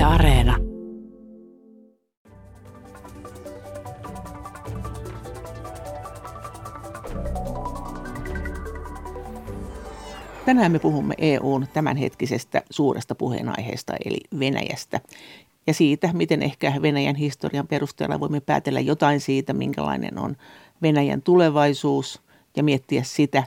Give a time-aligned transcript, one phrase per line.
[0.00, 0.56] Yle Areena.
[10.46, 15.00] Tänään me puhumme EUn tämänhetkisestä suuresta puheenaiheesta eli Venäjästä
[15.66, 20.36] ja siitä, miten ehkä Venäjän historian perusteella voimme päätellä jotain siitä, minkälainen on
[20.82, 22.22] Venäjän tulevaisuus
[22.56, 23.44] ja miettiä sitä,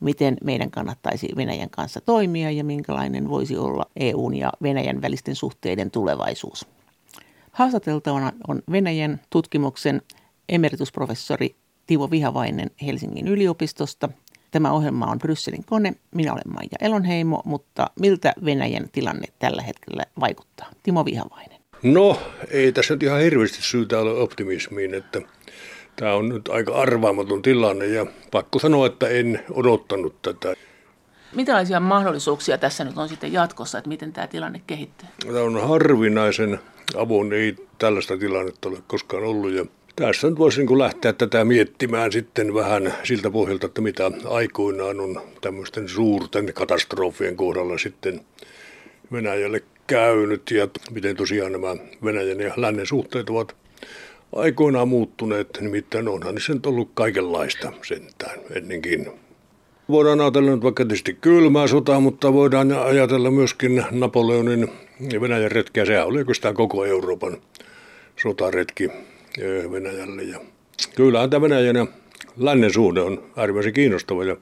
[0.00, 5.90] miten meidän kannattaisi Venäjän kanssa toimia ja minkälainen voisi olla EUn ja Venäjän välisten suhteiden
[5.90, 6.66] tulevaisuus.
[7.52, 10.02] Haastateltavana on Venäjän tutkimuksen
[10.48, 11.54] emeritusprofessori
[11.86, 14.08] Tivo Vihavainen Helsingin yliopistosta.
[14.50, 15.94] Tämä ohjelma on Brysselin kone.
[16.14, 20.70] Minä olen Maija Elonheimo, mutta miltä Venäjän tilanne tällä hetkellä vaikuttaa?
[20.82, 21.60] Timo Vihavainen.
[21.82, 22.18] No,
[22.50, 25.22] ei tässä nyt ihan hirveästi syytä olla optimismiin, että
[26.00, 30.54] Tämä on nyt aika arvaamaton tilanne ja pakko sanoa, että en odottanut tätä.
[31.34, 35.08] Minkälaisia mahdollisuuksia tässä nyt on sitten jatkossa, että miten tämä tilanne kehittyy?
[35.26, 36.60] Tämä on harvinaisen
[36.96, 42.12] avun, ei tällaista tilannetta ole koskaan ollut ja tässä nyt voisi niin lähteä tätä miettimään
[42.12, 48.20] sitten vähän siltä pohjalta, että mitä aikoinaan on tämmöisten suurten katastrofien kohdalla sitten
[49.12, 53.56] Venäjälle käynyt ja miten tosiaan nämä Venäjän ja lännen suhteet ovat
[54.36, 59.06] aikoinaan muuttuneet, nimittäin onhan se nyt ollut kaikenlaista sentään ennenkin.
[59.88, 64.68] Voidaan ajatella nyt vaikka tietysti kylmää sotaa, mutta voidaan ajatella myöskin Napoleonin
[65.12, 65.84] ja Venäjän retkeä.
[65.84, 67.36] Sehän oli oikeastaan koko Euroopan
[68.22, 68.84] sotaretki
[69.38, 70.22] eh, Venäjälle.
[70.22, 70.40] Ja
[70.96, 71.86] kyllähän tämä Venäjän ja
[72.36, 74.36] lännen suhde on äärimmäisen kiinnostava ja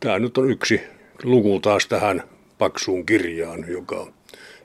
[0.00, 0.80] tämä nyt on yksi
[1.22, 2.22] luku taas tähän
[2.58, 4.06] paksuun kirjaan, joka,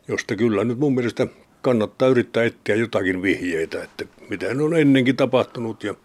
[0.07, 1.27] josta kyllä nyt mun mielestä
[1.65, 5.95] kannattaa yrittää etsiä jotakin vihjeitä, että mitä on ennenkin tapahtunut ja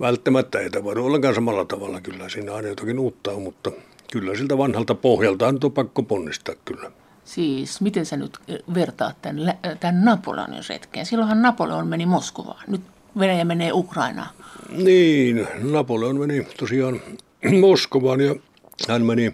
[0.00, 2.00] välttämättä ei tapahdu ollenkaan samalla tavalla.
[2.00, 3.72] Kyllä siinä aina jotakin uutta on, mutta
[4.12, 6.90] kyllä siltä vanhalta pohjalta on pakko ponnistaa kyllä.
[7.24, 8.38] Siis miten sä nyt
[8.74, 11.06] vertaat tämän, tämän Napoleonin retkeen?
[11.06, 12.80] Silloinhan Napoleon meni Moskovaan, nyt
[13.18, 14.28] Venäjä menee Ukrainaan.
[14.70, 17.00] Niin, Napoleon meni tosiaan
[17.60, 18.34] Moskovaan ja
[18.88, 19.32] hän meni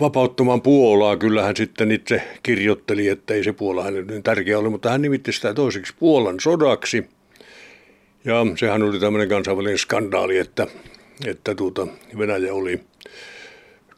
[0.00, 1.16] vapauttamaan Puolaa.
[1.16, 5.02] Kyllä hän sitten itse kirjoitteli, että ei se Puola hänelle niin tärkeä ole, mutta hän
[5.02, 7.04] nimitti sitä toiseksi Puolan sodaksi.
[8.24, 10.66] Ja sehän oli tämmöinen kansainvälinen skandaali, että,
[11.26, 11.86] että tuota,
[12.18, 12.80] Venäjä oli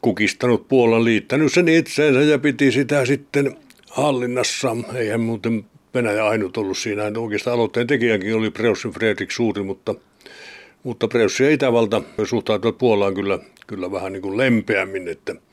[0.01, 3.57] kukistanut Puolan, liittänyt sen itseensä ja piti sitä sitten
[3.89, 4.77] hallinnassa.
[4.95, 7.03] Eihän muuten Venäjä ainut ollut siinä.
[7.17, 9.95] Oikeastaan aloitteen tekijänkin oli Preussin Fredrik Suuri, mutta,
[10.83, 15.35] mutta Preussi ja Itävalta suhtautuivat Puolaan kyllä, kyllä vähän niin kuin lempeämmin, että–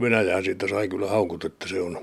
[0.00, 2.00] Venäjää siitä sai kyllä haukut, että se on,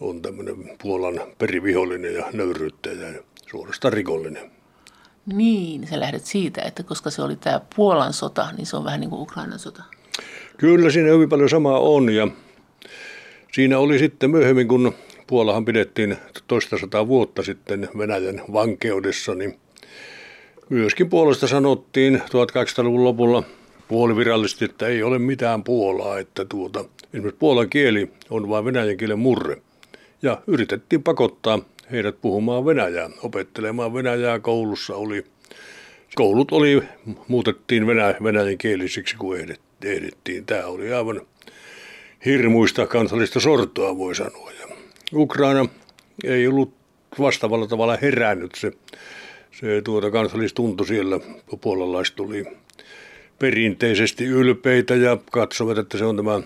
[0.00, 4.50] on tämmöinen Puolan perivihollinen ja nöyryyttäjä ja suorastaan rikollinen.
[5.26, 9.00] Niin, sä lähdet siitä, että koska se oli tämä Puolan sota, niin se on vähän
[9.00, 9.82] niin kuin Ukrainan sota.
[10.56, 12.28] Kyllä, siinä hyvin paljon samaa on ja
[13.52, 14.94] siinä oli sitten myöhemmin, kun
[15.26, 16.16] Puolahan pidettiin
[16.46, 19.58] toista sataa vuotta sitten Venäjän vankeudessa, niin
[20.68, 23.42] myöskin Puolasta sanottiin 1800-luvun lopulla–
[23.88, 26.84] puolivirallisesti, että ei ole mitään Puolaa, että tuota,
[27.14, 29.62] esimerkiksi puolan kieli on vain venäjän kielen murre.
[30.22, 31.58] Ja yritettiin pakottaa
[31.92, 35.24] heidät puhumaan venäjää, opettelemaan venäjää koulussa oli.
[36.14, 36.82] Koulut oli,
[37.28, 39.36] muutettiin venä, venäjän kielisiksi, kun
[39.84, 40.46] ehdittiin.
[40.46, 41.20] Tämä oli aivan
[42.24, 44.50] hirmuista kansallista sortoa, voi sanoa.
[44.60, 44.76] Ja
[45.14, 45.66] Ukraina
[46.24, 46.72] ei ollut
[47.18, 48.72] vastaavalla tavalla herännyt se,
[49.60, 51.20] se tuota kansallistunto siellä,
[51.60, 52.44] puolalaiset tuli
[53.38, 56.40] perinteisesti ylpeitä ja katsovat, että se on tämä,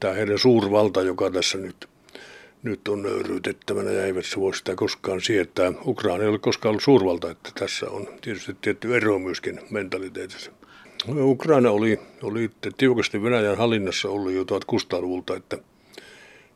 [0.00, 1.88] tämä heidän suurvalta, joka tässä nyt,
[2.62, 5.72] nyt on nöyryytettävänä ja eivät voi sitä koskaan sietää.
[5.86, 10.50] Ukraina ei ole koskaan ollut suurvalta, että tässä on tietysti tietty ero myöskin mentaliteetissä.
[11.08, 15.58] Ukraina oli, oli tiukasti Venäjän hallinnassa ollut jo 1600-luvulta, että,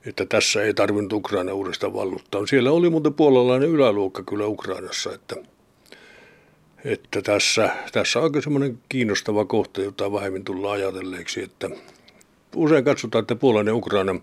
[0.07, 2.47] että tässä ei tarvinnut Ukraina uudestaan valluttaa.
[2.47, 5.37] Siellä oli muuten puolalainen yläluokka kyllä Ukrainassa, että–
[6.85, 11.71] että tässä, tässä on aika semmoinen kiinnostava kohta, jota vähemmän tullaan ajatelleeksi, että
[12.57, 14.23] usein katsotaan, että Puolan ja Ukrainan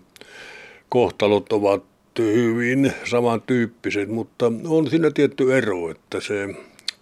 [0.88, 1.84] kohtalot ovat
[2.18, 6.48] hyvin samantyyppiset, mutta on siinä tietty ero, että se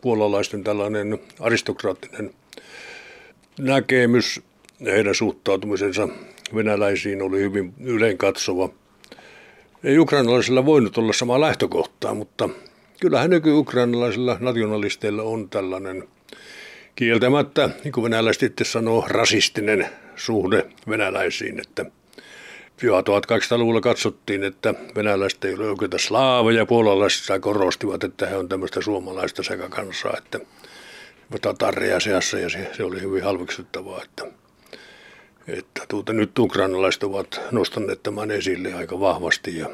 [0.01, 2.31] puolalaisten tällainen aristokraattinen
[3.59, 4.41] näkemys
[4.85, 6.09] heidän suhtautumisensa
[6.55, 8.69] venäläisiin oli hyvin ylein katsova.
[9.85, 12.49] Ei ukrainalaisilla voinut olla samaa lähtökohtaa, mutta
[13.01, 16.09] kyllähän nyky-ukrainalaisilla nationalisteilla on tällainen
[16.97, 21.87] kieltämättä, niin kuin venäläiset itse sanoo, rasistinen suhde venäläisiin, että
[22.83, 28.81] jo 1800-luvulla katsottiin, että venäläiset ei ole oikeita slaaveja, puolalaiset korostivat, että he on tämmöistä
[28.81, 30.41] suomalaista sekakansaa, että
[31.43, 34.25] tatareja seassa ja se, se oli hyvin halveksuttavaa, että,
[35.49, 39.71] että tuota, nyt ukrainalaiset ovat nostaneet tämän esille aika vahvasti ja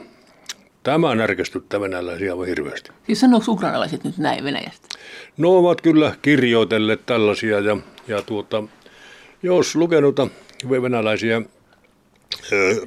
[0.87, 2.91] Tämä närkästyttää venäläisiä aivan hirveästi.
[3.07, 4.89] Siis sanooko ukrainalaiset nyt näin Venäjästä?
[5.37, 7.77] No ovat kyllä kirjoitelleet tällaisia ja,
[8.09, 8.65] ja tuota,
[9.43, 10.17] jos lukenut
[10.83, 11.43] venäläisiä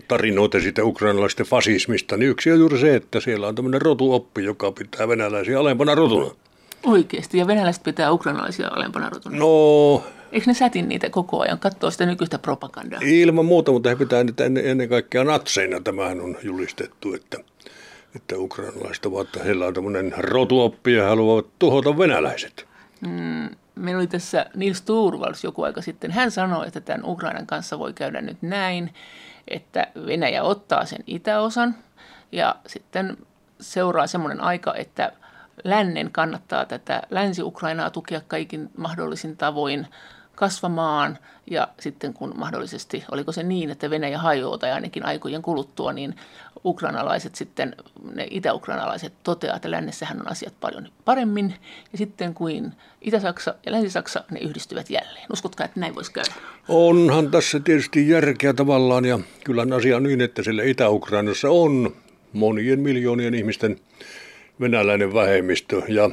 [0.07, 4.71] tarinoita siitä ukrainalaisten fasismista, niin yksi on juuri se, että siellä on tämmöinen rotuoppi, joka
[4.71, 6.35] pitää venäläisiä alempana rotuna.
[6.85, 9.37] Oikeasti, ja venäläiset pitää ukrainalaisia alempana rotuna?
[9.37, 10.03] No...
[10.31, 12.99] Eikö ne sätin niitä koko ajan, katsoo sitä nykyistä propagandaa?
[13.03, 15.81] Ilman muuta, mutta he pitää niitä ennen, ennen kaikkea natseina.
[15.81, 17.37] Tämähän on julistettu, että,
[18.15, 22.67] että ukrainalaiset ovat, heillä on tämmöinen rotuoppi ja haluavat tuhota venäläiset.
[23.01, 26.11] Mm, meillä oli tässä Nils Turvals joku aika sitten.
[26.11, 28.93] Hän sanoi, että tämän Ukrainan kanssa voi käydä nyt näin,
[29.47, 31.75] että Venäjä ottaa sen itäosan
[32.31, 33.17] ja sitten
[33.61, 35.11] seuraa semmoinen aika, että
[35.63, 39.87] lännen kannattaa tätä Länsi-Ukrainaa tukea kaikin mahdollisin tavoin
[40.35, 41.17] kasvamaan
[41.51, 46.15] ja sitten kun mahdollisesti, oliko se niin, että Venäjä hajoaa tai ainakin aikojen kuluttua, niin
[46.65, 47.75] ukrainalaiset sitten,
[48.15, 51.53] ne itä-ukrainalaiset toteaa, että lännessähän on asiat paljon paremmin
[51.91, 52.71] ja sitten kuin
[53.01, 55.25] Itä-Saksa ja Länsi-Saksa, ne yhdistyvät jälleen.
[55.33, 56.33] Uskotko, että näin voisi käydä?
[56.67, 61.95] Onhan tässä tietysti järkeä tavallaan ja kyllä asia on niin, että sillä Itä-Ukrainassa on
[62.33, 63.79] monien miljoonien ihmisten
[64.61, 66.09] venäläinen vähemmistö ja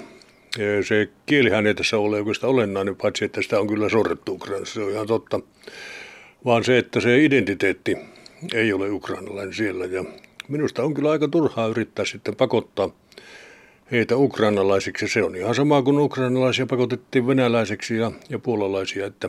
[0.88, 4.80] se kielihän ei tässä ole oikeastaan olennainen, paitsi että sitä on kyllä sorrettu Ukrainassa, se
[4.80, 5.40] on ihan totta.
[6.44, 7.96] Vaan se, että se identiteetti
[8.54, 9.84] ei ole ukrainalainen siellä.
[9.84, 10.04] Ja
[10.48, 12.90] minusta on kyllä aika turhaa yrittää sitten pakottaa
[13.90, 15.08] heitä ukrainalaisiksi.
[15.08, 19.28] Se on ihan sama kuin ukrainalaisia pakotettiin venäläiseksi ja, ja puolalaisia, että,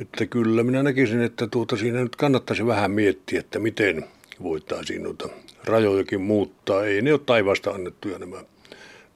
[0.00, 4.04] että kyllä minä näkisin, että tuota siinä nyt kannattaisi vähän miettiä, että miten
[4.42, 5.28] voitaisiin noita
[5.64, 6.84] rajojakin muuttaa.
[6.84, 8.44] Ei ne ole taivaasta annettuja nämä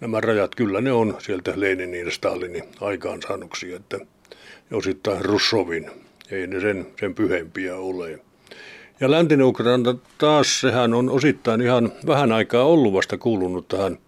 [0.01, 3.99] nämä rajat, kyllä ne on sieltä Leninin ja Stalinin aikaansaannuksia, että
[4.73, 5.91] osittain Russovin,
[6.31, 8.19] ei ne sen, sen pyhempiä ole.
[9.01, 13.99] Ja läntinen Ukraina taas, sehän on osittain ihan vähän aikaa ollut vasta kuulunut tähän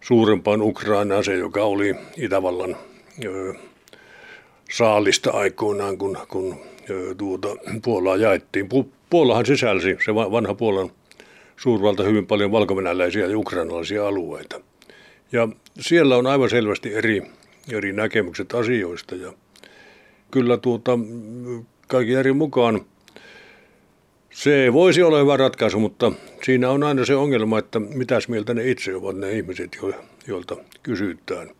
[0.00, 2.76] suurempaan Ukrainaan, se joka oli Itävallan
[3.24, 3.54] ö,
[4.70, 6.56] saalista aikoinaan, kun, kun
[6.90, 7.48] ö, tuota,
[7.84, 8.68] Puolaa jaettiin.
[9.10, 10.90] Puolahan sisälsi, se vanha Puolan
[11.56, 14.60] suurvalta, hyvin paljon valkovenäläisiä ja ukrainalaisia alueita.
[15.32, 15.48] Ja
[15.80, 17.22] siellä on aivan selvästi eri,
[17.72, 19.32] eri näkemykset asioista ja
[20.30, 20.98] kyllä tuota,
[21.88, 22.80] kaikki eri mukaan
[24.36, 26.12] se voisi olla hyvä ratkaisu, mutta
[26.42, 29.78] siinä on aina se ongelma, että mitäs mieltä ne itse ovat ne ihmiset,
[30.26, 31.50] joilta kysytään.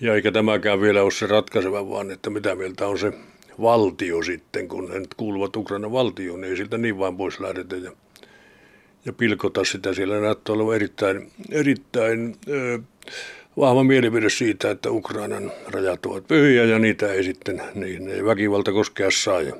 [0.00, 3.12] Ja eikä tämäkään vielä ole se ratkaiseva, vaan että mitä mieltä on se
[3.60, 7.76] valtio sitten, kun he kuuluvat Ukrainan valtioon, niin ei siltä niin vain pois lähdetä.
[7.76, 7.92] Ja
[9.04, 9.94] ja pilkota sitä.
[9.94, 12.78] Siellä näyttää olevan erittäin, erittäin ö,
[13.56, 18.72] vahva mielipide siitä, että Ukrainan rajat ovat pyhiä ja niitä ei sitten, niin ei väkivalta
[18.72, 19.42] koskea saa.
[19.42, 19.56] Ja,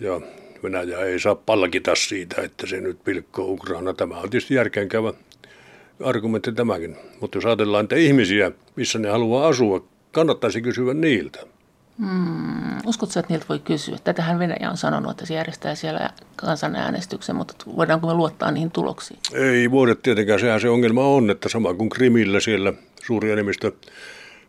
[0.00, 0.20] ja
[0.64, 3.94] Venäjä ei saa palkita siitä, että se nyt pilkkoo Ukraina.
[3.94, 5.12] Tämä on tietysti järkeenkäyvä
[6.04, 6.96] argumentti tämäkin.
[7.20, 11.38] Mutta jos ajatellaan, että ihmisiä, missä ne haluaa asua, kannattaisi kysyä niiltä.
[11.98, 13.96] Hmm, uskotko, että niiltä voi kysyä?
[14.04, 19.20] Tätähän Venäjä on sanonut, että se järjestää siellä kansanäänestyksen, mutta voidaanko me luottaa niihin tuloksiin?
[19.32, 20.40] Ei voida tietenkään.
[20.40, 22.72] Sehän se ongelma on, että sama kuin Krimillä siellä
[23.06, 23.72] suuri enemmistö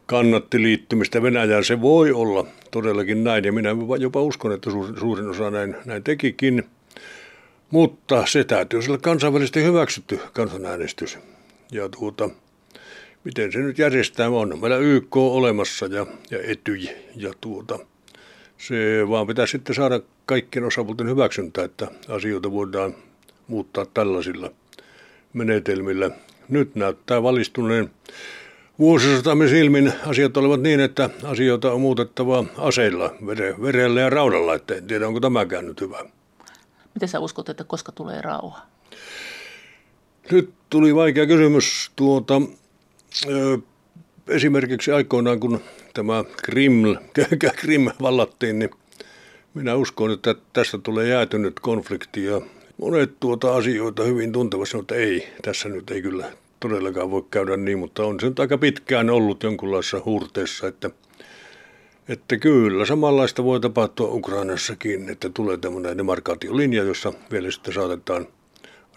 [0.05, 1.63] kannatti liittymistä Venäjään.
[1.63, 3.69] Se voi olla todellakin näin ja minä
[3.99, 4.69] jopa uskon, että
[4.99, 6.63] suurin osa näin, näin tekikin.
[7.71, 11.17] Mutta se täytyy olla kansainvälisesti hyväksytty kansanäänestys.
[11.71, 12.29] Ja tuota,
[13.23, 14.59] miten se nyt järjestää on.
[14.61, 17.79] Meillä YK olemassa ja, ja Etyj ja tuota,
[18.57, 18.75] se
[19.09, 22.95] vaan pitää sitten saada kaikkien osapuolten hyväksyntä, että asioita voidaan
[23.47, 24.51] muuttaa tällaisilla
[25.33, 26.09] menetelmillä.
[26.49, 27.91] Nyt näyttää valistuneen
[28.79, 33.15] vuosisatamme silmin asiat olivat niin, että asioita on muutettava aseilla,
[33.61, 36.05] verellä ja raudalla, että en tiedä onko tämäkään nyt hyvä.
[36.93, 38.61] Miten sä uskot, että koska tulee rauha?
[40.31, 41.91] Nyt tuli vaikea kysymys.
[41.95, 42.41] Tuota,
[44.27, 45.59] Esimerkiksi aikoinaan, kun
[45.93, 46.83] tämä Krim,
[47.61, 48.69] Krim vallattiin, niin
[49.53, 52.41] minä uskon, että tästä tulee jäätynyt konflikti ja
[52.77, 56.31] monet tuota asioita hyvin tuntevasti, mutta ei, tässä nyt ei kyllä
[56.69, 60.89] todellakaan voi käydä niin, mutta on se nyt aika pitkään ollut jonkunlaisessa huurteessa, että,
[62.09, 68.27] että kyllä samanlaista voi tapahtua Ukrainassakin, että tulee tämmöinen demarkaatiolinja, jossa vielä sitten saatetaan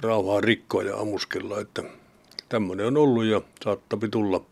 [0.01, 1.83] rauhaa rikkoa ja ammuskella, että
[2.49, 4.45] Tämmöinen on ollut ja saattapi tulla.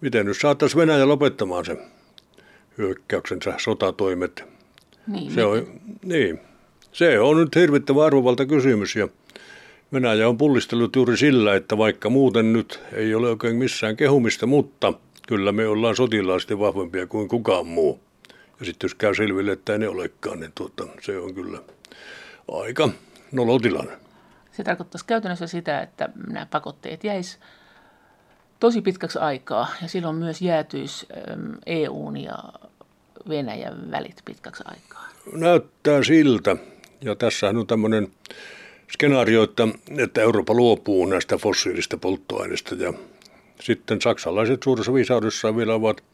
[0.00, 1.76] Miten nyt saataisiin Venäjä lopettamaan se
[2.78, 4.44] hyökkäyksensä sotatoimet?
[5.06, 5.66] Niin, se, on,
[6.04, 6.40] niin.
[6.92, 9.08] se on nyt hirvittävä arvovalta kysymys ja
[9.92, 14.92] Venäjä on pullistellut juuri sillä, että vaikka muuten nyt ei ole oikein missään kehumista, mutta
[15.28, 18.00] kyllä me ollaan sotilaasti vahvempia kuin kukaan muu.
[18.60, 21.58] Ja sitten jos käy selville, että ei ne olekaan, niin tuota, se on kyllä
[22.52, 22.88] aika
[23.32, 23.92] nolotilanne.
[24.52, 27.38] Se tarkoittaisi käytännössä sitä, että nämä pakotteet jäis
[28.60, 31.06] tosi pitkäksi aikaa ja silloin myös jäätyisi
[31.66, 32.38] EUn ja
[33.28, 35.08] Venäjän välit pitkäksi aikaa.
[35.32, 36.56] Näyttää siltä.
[37.00, 38.08] Ja tässähän on tämmöinen
[38.92, 39.68] skenaario, että,
[39.98, 42.92] että Eurooppa luopuu näistä fossiilista polttoaineista ja
[43.60, 46.04] sitten saksalaiset suuressa viisaudessaan vielä ovat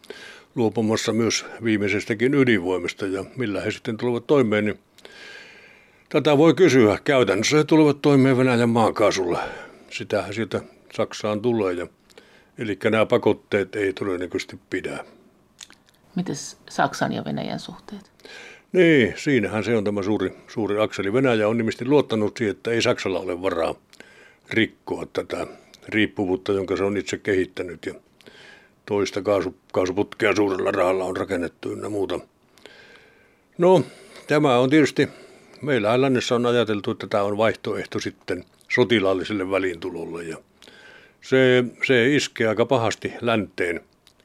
[0.54, 4.78] luopumassa myös viimeisestäkin ydinvoimasta ja millä he sitten tulevat toimeen, niin
[6.08, 6.98] tätä voi kysyä.
[7.04, 9.42] Käytännössä he tulevat toimeen Venäjän maakaasulla.
[9.90, 10.60] Sitähän sieltä
[10.94, 11.86] Saksaan tulee ja
[12.58, 15.04] eli nämä pakotteet ei todennäköisesti pidä.
[16.14, 16.36] Miten
[16.70, 18.10] Saksan ja Venäjän suhteet?
[18.72, 21.12] Niin, siinähän se on tämä suuri, suuri akseli.
[21.12, 23.74] Venäjä on nimittäin luottanut siihen, että ei Saksalla ole varaa
[24.50, 25.46] rikkoa tätä
[25.88, 27.86] riippuvuutta, jonka se on itse kehittänyt.
[27.86, 27.94] Ja
[28.86, 32.20] toista kaasu, kaasuputkea suurella rahalla on rakennettu ynnä muuta.
[33.58, 33.82] No,
[34.26, 35.08] tämä on tietysti,
[35.62, 40.24] meillä lännessä on ajateltu, että tämä on vaihtoehto sitten sotilaalliselle väliintulolle.
[40.24, 40.36] Ja
[41.20, 43.80] se, se iskee aika pahasti länteen,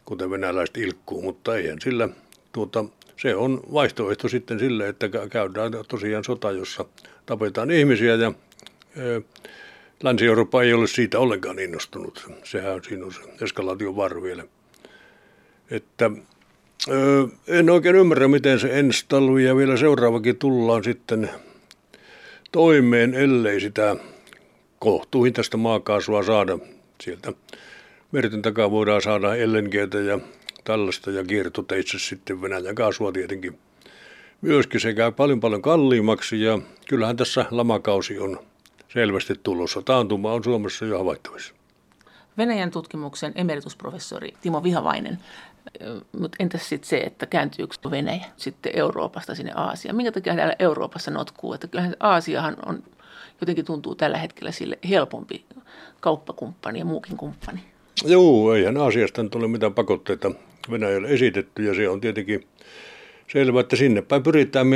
[0.05, 2.09] kuten venäläiset ilkkuu, mutta eihän sillä
[2.51, 2.85] tuota,
[3.24, 6.86] se on vaihtoehto sitten sille, että käydään tosiaan sota, jossa
[7.25, 8.34] tapetaan ihmisiä ja
[10.03, 12.32] Länsi-Eurooppa ei ole siitä ollenkaan innostunut.
[12.44, 14.44] Sehän siinä on se eskalaation vaara vielä.
[15.72, 16.12] Että,
[17.48, 19.06] en oikein ymmärrä, miten se ensi
[19.46, 21.30] ja vielä seuraavakin tullaan sitten
[22.51, 23.96] toimeen, ellei sitä
[24.80, 26.60] kohtuuhintaista maakaasua saada
[27.01, 27.34] sieltä.
[28.12, 30.20] Merten takaa voidaan saada LNGtä ja
[30.63, 33.60] tällaista ja kiertoteitse sitten Venäjän kaasua tietenkin
[34.41, 34.79] myöskin.
[34.79, 38.39] Se käy paljon paljon kalliimmaksi ja kyllähän tässä lamakausi on
[38.93, 39.82] selvästi tulossa.
[39.82, 41.53] Taantuma on Suomessa jo havaittavissa.
[42.38, 45.17] Venäjän tutkimuksen emeritusprofessori Timo Vihavainen.
[46.20, 49.96] Mutta entäs sitten se, että kääntyykö Venäjä sitten Euroopasta sinne Aasiaan?
[49.96, 51.53] Minkä takia täällä Euroopassa notkuu?
[51.53, 52.84] Että kyllähän Aasiahan on,
[53.41, 55.46] jotenkin tuntuu tällä hetkellä sille helpompi
[56.00, 57.63] kauppakumppani ja muukin kumppani.
[58.05, 60.32] Joo, eihän Aasiasta nyt ole mitään pakotteita
[60.72, 62.43] Venäjälle esitetty ja se on tietenkin
[63.32, 64.67] selvä, että sinne päin pyritään,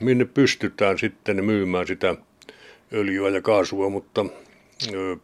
[0.00, 2.14] minne pystytään sitten myymään sitä
[2.92, 4.26] öljyä ja kaasua, mutta
[4.94, 5.16] ö,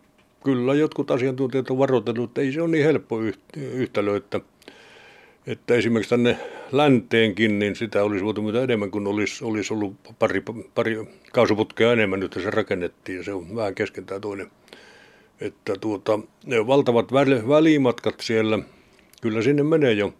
[0.44, 3.20] kyllä jotkut asiantuntijat on varoitellut, että ei se ole niin helppo
[3.56, 4.40] yhtälö, että,
[5.46, 6.38] että esimerkiksi tänne
[6.72, 10.42] länteenkin, niin sitä olisi voitu mitä enemmän, kun olisi, olisi ollut pari,
[10.74, 10.98] pari
[11.32, 14.50] kaasuputkea enemmän, nyt se rakennettiin ja se on vähän kesken tämä toinen.
[15.40, 17.12] Että tuota, ne valtavat
[17.48, 18.58] välimatkat siellä,
[19.20, 20.14] kyllä sinne menee jo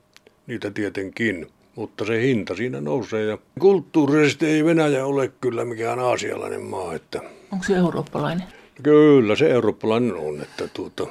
[0.46, 1.46] niitä tietenkin
[1.78, 3.24] mutta se hinta siinä nousee.
[3.24, 6.94] Ja kulttuurisesti ei Venäjä ole kyllä mikään aasialainen maa.
[6.94, 7.20] Että
[7.52, 8.46] Onko se eurooppalainen?
[8.82, 11.06] Kyllä se eurooppalainen on, että tuota,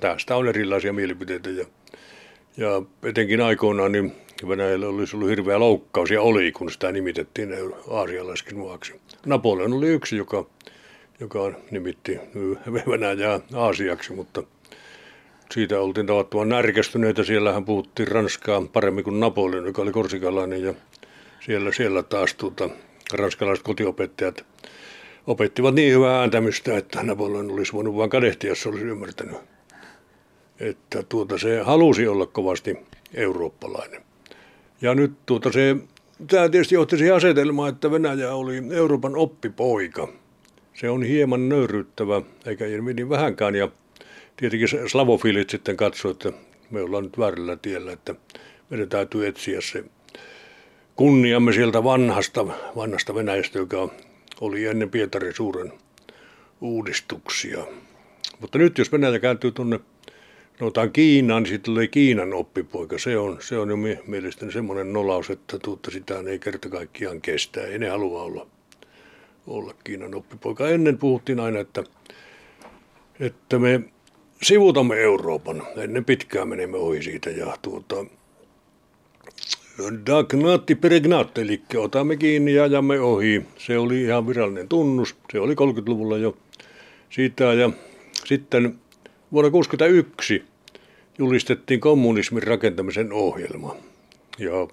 [0.00, 1.66] tästä on erilaisia mielipiteitä ja,
[2.56, 4.12] ja etenkin aikoinaan niin
[4.48, 7.54] Venäjällä olisi ollut hirveä loukkaus ja oli, kun sitä nimitettiin
[7.90, 9.00] aasialaiskin maaksi.
[9.26, 10.46] Napoleon oli yksi, joka,
[11.20, 12.18] joka nimitti
[12.90, 14.42] Venäjää Aasiaksi, mutta
[15.52, 17.24] siitä oltiin tavattoman närkästyneitä.
[17.24, 20.74] Siellähän puhuttiin Ranskaa paremmin kuin Napoleon, joka oli korsikalainen ja
[21.40, 22.70] siellä, siellä taas tuota,
[23.12, 24.44] ranskalaiset kotiopettajat
[25.26, 29.36] opettivat niin hyvää ääntämystä, että Napoleon olisi voinut vain kadehtia, jos se olisi ymmärtänyt.
[30.60, 32.76] Että tuota, se halusi olla kovasti
[33.14, 34.02] eurooppalainen.
[34.82, 35.76] Ja nyt tuota se,
[36.26, 40.08] tämä tietysti johti siihen asetelmaan, että Venäjä oli Euroopan oppipoika.
[40.74, 43.54] Se on hieman nöyryttävä, eikä ilmi niin vähänkään.
[43.54, 43.68] Ja
[44.42, 48.14] tietenkin slavofiilit sitten katsoivat, että me ollaan nyt väärällä tiellä, että
[48.70, 49.84] meidän täytyy etsiä se
[50.96, 52.46] kunniamme sieltä vanhasta,
[52.76, 53.88] vanhasta Venäjästä, joka
[54.40, 55.72] oli ennen Pietarin suuren
[56.60, 57.64] uudistuksia.
[58.40, 59.80] Mutta nyt jos Venäjä kääntyy tuonne
[60.58, 62.98] sanotaan Kiinaan, niin sitten tulee Kiinan oppipoika.
[62.98, 67.60] Se on, se on jo mielestäni semmoinen nolaus, että tuutta sitä ei kerta kaikkiaan kestä.
[67.60, 68.46] Ei ne halua olla,
[69.46, 70.68] olla Kiinan oppipoika.
[70.68, 71.84] Ennen puhuttiin aina, että,
[73.20, 73.80] että me
[74.42, 75.62] sivutamme Euroopan.
[75.76, 77.96] Ennen pitkään menemme ohi siitä ja tuota,
[80.06, 83.42] Dagnatti pregnat, eli otamme kiinni ja ajamme ohi.
[83.58, 85.16] Se oli ihan virallinen tunnus.
[85.32, 86.36] Se oli 30-luvulla jo
[87.10, 87.44] siitä.
[87.44, 87.70] Ja
[88.24, 88.62] sitten
[89.32, 90.44] vuonna 1961
[91.18, 93.76] julistettiin kommunismin rakentamisen ohjelma.
[94.38, 94.68] Ja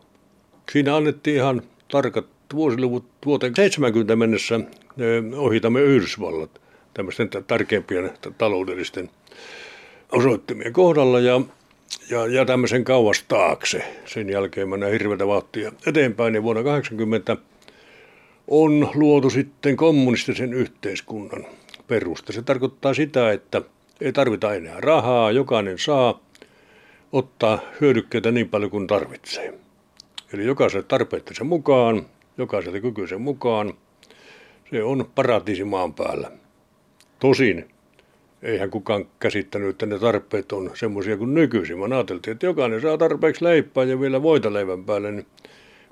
[0.71, 1.61] siinä annettiin ihan
[1.91, 4.59] tarkat vuosiluvut vuoteen 70 mennessä
[5.37, 6.61] ohitamme Yhdysvallat
[6.93, 9.09] tämmöisten tärkeimpien taloudellisten
[10.11, 11.41] osoittimien kohdalla ja
[12.09, 13.83] ja, ja tämmöisen kauas taakse.
[14.05, 17.37] Sen jälkeen mennään hirveätä vauhtia eteenpäin ja vuonna 80
[18.47, 21.45] on luotu sitten kommunistisen yhteiskunnan
[21.87, 22.33] perusta.
[22.33, 23.61] Se tarkoittaa sitä, että
[24.01, 26.19] ei tarvita enää rahaa, jokainen saa
[27.11, 29.53] ottaa hyödykkeitä niin paljon kuin tarvitsee.
[30.33, 32.05] Eli jokaiselle tarpeittensa mukaan,
[32.37, 33.73] jokaiselle kykyisen mukaan.
[34.71, 36.31] Se on paratiisi maan päällä.
[37.19, 37.69] Tosin
[38.43, 41.79] eihän kukaan käsittänyt, että ne tarpeet on semmoisia kuin nykyisin.
[41.79, 45.25] Mä ajateltiin, että jokainen saa tarpeeksi leipää ja vielä voita leivän päälle, niin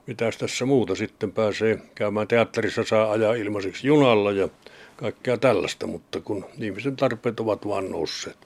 [0.08, 4.50] mitäs tässä muuta sitten pääsee käymään teatterissa, saa ajaa ilmaiseksi junalla ja
[4.96, 8.38] kaikkea tällaista, mutta kun ihmisen tarpeet ovat vaan nousseet.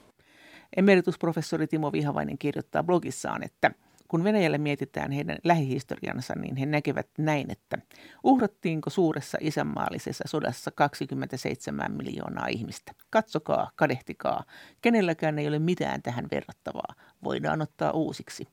[0.77, 3.71] Emeritusprofessori Timo Vihavainen kirjoittaa blogissaan, että
[4.11, 7.77] kun Venäjällä mietitään heidän lähihistoriansa, niin he näkevät näin, että
[8.23, 12.91] uhrattiinko suuressa isänmaallisessa sodassa 27 miljoonaa ihmistä.
[13.09, 14.43] Katsokaa, kadehtikaa.
[14.81, 16.95] Kenelläkään ei ole mitään tähän verrattavaa.
[17.23, 18.47] Voidaan ottaa uusiksi.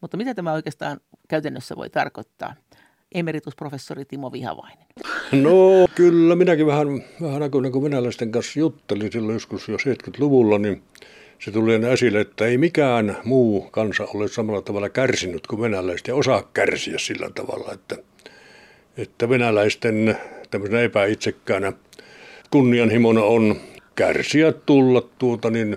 [0.00, 2.54] Mutta mitä tämä oikeastaan käytännössä voi tarkoittaa?
[3.14, 4.86] Emeritusprofessori Timo Vihavainen.
[5.32, 6.88] No kyllä, minäkin vähän,
[7.22, 10.82] vähän aikoina kun venäläisten kanssa juttelin silloin joskus jo 70-luvulla, niin
[11.38, 16.14] se tuli esille, että ei mikään muu kansa ole samalla tavalla kärsinyt kuin venäläiset ja
[16.14, 17.96] osaa kärsiä sillä tavalla, että,
[18.96, 20.18] että venäläisten
[20.50, 21.72] tämmöisenä epäitsekkäänä
[22.50, 23.60] kunnianhimona on
[23.94, 25.76] kärsiä tulla tuota niin,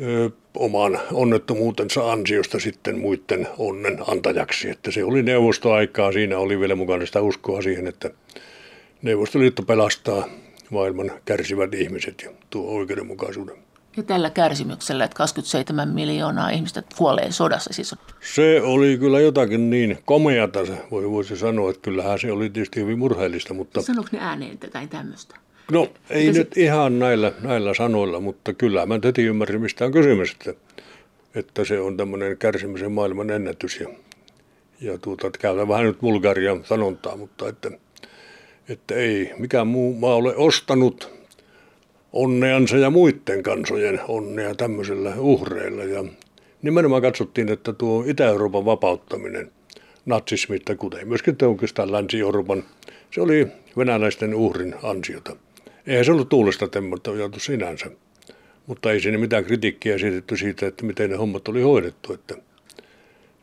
[0.00, 4.70] ö, oman onnettomuutensa ansiosta sitten muiden onnen antajaksi.
[4.70, 8.10] Että se oli neuvostoaikaa, siinä oli vielä mukana sitä uskoa siihen, että
[9.04, 10.28] Neuvostoliitto pelastaa
[10.70, 13.56] maailman kärsivät ihmiset ja tuo oikeudenmukaisuuden.
[13.96, 17.72] Ja tällä kärsimyksellä, että 27 miljoonaa ihmistä kuolee sodassa.
[17.72, 20.60] Siis Se oli kyllä jotakin niin komeata,
[20.90, 23.54] voi, voisi sanoa, että kyllähän se oli tietysti hyvin murheellista.
[23.54, 23.82] Mutta...
[23.82, 25.36] Sanoiko ne ääneen tai tämmöistä?
[25.72, 29.92] No ei Mitä nyt ihan näillä, näillä sanoilla, mutta kyllä mä heti ymmärsin, mistä on
[29.92, 30.54] kysymys, että,
[31.34, 33.80] että se on tämmöinen kärsimisen maailman ennätys.
[33.80, 33.88] Ja,
[34.80, 37.70] ja tuota, että käytän vähän nyt vulgaria sanontaa, mutta että,
[38.68, 41.13] että ei mikään muu maa ole ostanut
[42.14, 45.84] onneansa ja muiden kansojen onnea tämmöisillä uhreilla.
[45.84, 46.04] Ja
[46.62, 49.50] nimenomaan katsottiin, että tuo Itä-Euroopan vapauttaminen
[50.06, 52.64] natsismista, kuten myöskin oikeastaan Länsi-Euroopan,
[53.10, 55.36] se oli venäläisten uhrin ansiota.
[55.86, 57.90] Eihän se ollut tuulesta temmoittu sinänsä,
[58.66, 62.12] mutta ei siinä mitään kritiikkiä esitetty siitä, että miten ne hommat oli hoidettu.
[62.12, 62.34] Että,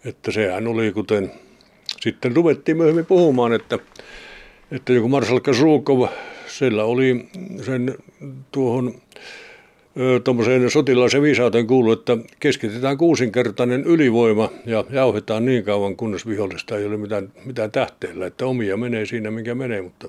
[0.05, 1.31] että sehän oli kuten
[2.01, 3.79] sitten ruvettiin myöhemmin puhumaan, että,
[4.71, 6.07] että joku Marsalkka Zhukov
[6.51, 7.25] sillä oli
[7.61, 7.95] sen
[8.51, 8.93] tuohon
[10.23, 16.85] tuommoiseen sotilaisen viisauteen kuulu, että keskitetään kuusinkertainen ylivoima ja jauhetaan niin kauan, kunnes vihollista ei
[16.85, 18.25] ole mitään, mitään tähteellä.
[18.25, 20.07] Että omia menee siinä, mikä menee, mutta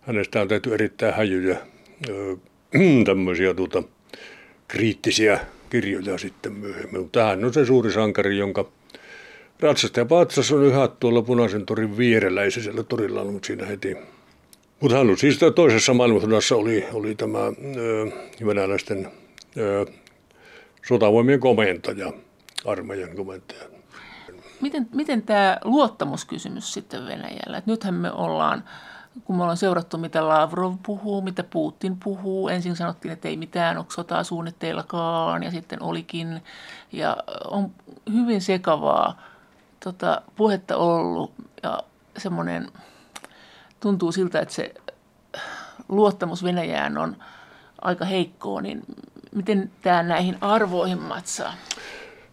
[0.00, 1.58] hänestä on tehty erittäin häjyjä
[3.04, 3.82] tämmöisiä tuota,
[4.68, 7.00] kriittisiä kirjoja sitten myöhemmin.
[7.00, 8.70] Mutta hän on se suuri sankari, jonka
[9.60, 13.66] ratsastaja Patsas on yhä tuolla punaisen torin vierellä, ei se siellä torilla ollut, mutta siinä
[13.66, 13.96] heti
[14.82, 18.06] mutta hän siis toisessa maailmansodassa oli, oli tämä ö,
[18.46, 19.10] venäläisten
[19.56, 19.86] ö,
[20.88, 22.12] sotavoimien komentaja,
[22.66, 23.64] armeijan komentaja.
[24.60, 27.58] Miten, miten tämä luottamuskysymys sitten Venäjällä?
[27.58, 28.64] Et nythän me ollaan,
[29.24, 32.48] kun me ollaan seurattu, mitä Lavrov puhuu, mitä Putin puhuu.
[32.48, 36.42] Ensin sanottiin, että ei mitään ole sotaa suunnitteillakaan ja sitten olikin.
[36.92, 37.16] Ja
[37.50, 37.70] on
[38.12, 39.22] hyvin sekavaa
[39.84, 41.82] tota, puhetta ollut ja
[42.18, 42.68] semmoinen–
[43.82, 44.74] tuntuu siltä, että se
[45.88, 47.16] luottamus Venäjään on
[47.80, 48.82] aika heikkoa, niin
[49.34, 51.54] miten tämä näihin arvoihin matsaa?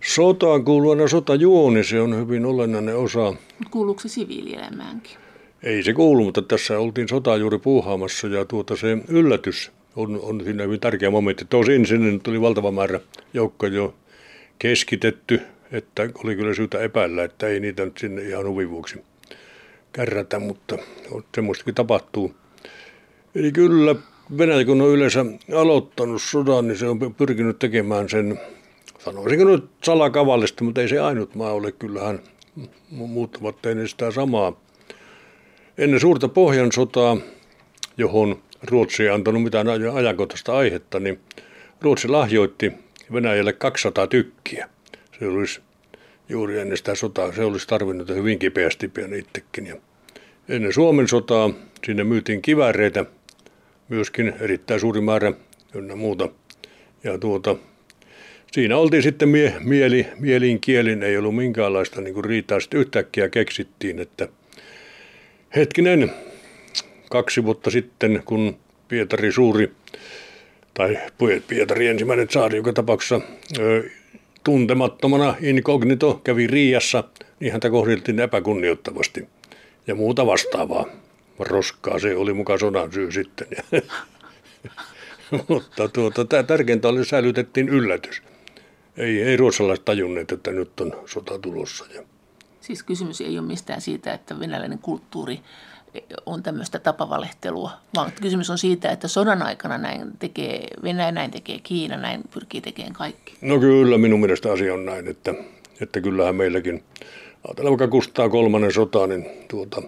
[0.01, 3.33] Sotaan kuuluu aina sotajuoni, se on hyvin olennainen osa.
[3.71, 5.17] Kuuluuko se siviilielämäänkin?
[5.63, 10.41] Ei se kuulu, mutta tässä oltiin sotaa juuri puuhaamassa ja tuota se yllätys on, on
[10.43, 11.45] siinä hyvin tärkeä momentti.
[11.45, 12.99] Tosin sinne tuli valtava määrä
[13.33, 13.93] joukko jo
[14.59, 19.03] keskitetty, että oli kyllä syytä epäillä, että ei niitä nyt sinne ihan huvin vuoksi
[19.93, 20.77] kärrätä, mutta
[21.35, 22.35] semmoistakin tapahtuu.
[23.35, 23.95] Eli kyllä
[24.37, 25.25] Venäjä, kun on yleensä
[25.55, 28.39] aloittanut sodan, niin se on pyrkinyt tekemään sen,
[28.99, 31.71] sanoisinko nyt salakavallisesti, mutta ei se ainut maa ole.
[31.71, 32.19] Kyllähän
[32.89, 34.61] muut ovat tehneet sitä samaa.
[35.77, 37.17] Ennen suurta Pohjan sotaa,
[37.97, 41.19] johon Ruotsi ei antanut mitään ajankohtaista aihetta, niin
[41.81, 42.71] Ruotsi lahjoitti
[43.13, 44.69] Venäjälle 200 tykkiä.
[45.19, 45.61] Se olisi
[46.29, 47.31] juuri ennen sitä sotaa.
[47.31, 49.65] Se olisi tarvinnut hyvin kipeästi pian itsekin.
[49.65, 49.75] Ja
[50.49, 51.49] ennen Suomen sotaa
[51.85, 53.05] sinne myytiin kiväreitä,
[53.89, 55.33] myöskin erittäin suuri määrä
[55.75, 56.29] ynnä muuta.
[57.03, 57.55] Ja tuota,
[58.51, 62.59] siinä oltiin sitten mie, mieli, mielin kielin, ei ollut minkäänlaista niin riitaa.
[62.59, 64.27] Sitten yhtäkkiä keksittiin, että
[65.55, 66.11] hetkinen,
[67.09, 69.71] kaksi vuotta sitten, kun Pietari suuri,
[70.73, 70.97] tai
[71.47, 73.21] Pietari ensimmäinen saari joka tapauksessa
[74.43, 77.03] tuntemattomana inkognito kävi Riassa,
[77.39, 79.27] niin häntä kohdeltiin epäkunnioittavasti
[79.87, 80.85] ja muuta vastaavaa.
[81.39, 83.47] Roskaa se oli mukaan sodan syy sitten.
[85.47, 88.21] Mutta tuota, tämä tärkeintä oli, säilytettiin yllätys.
[88.97, 91.85] Ei, ei ruotsalaiset tajunneet, että nyt on sota tulossa.
[91.95, 92.03] Ja...
[92.61, 95.39] Siis kysymys ei ole mistään siitä, että venäläinen kulttuuri
[96.25, 101.59] on tämmöistä tapavalehtelua, vaan kysymys on siitä, että sodan aikana näin tekee Venäjä, näin tekee
[101.59, 103.33] Kiina, näin pyrkii tekemään kaikki.
[103.41, 105.33] No kyllä, minun mielestä asia on näin, että,
[105.81, 106.83] että kyllähän meilläkin,
[107.47, 109.81] ajatellaan vaikka Kustaa kolmannen sota, niin tuota,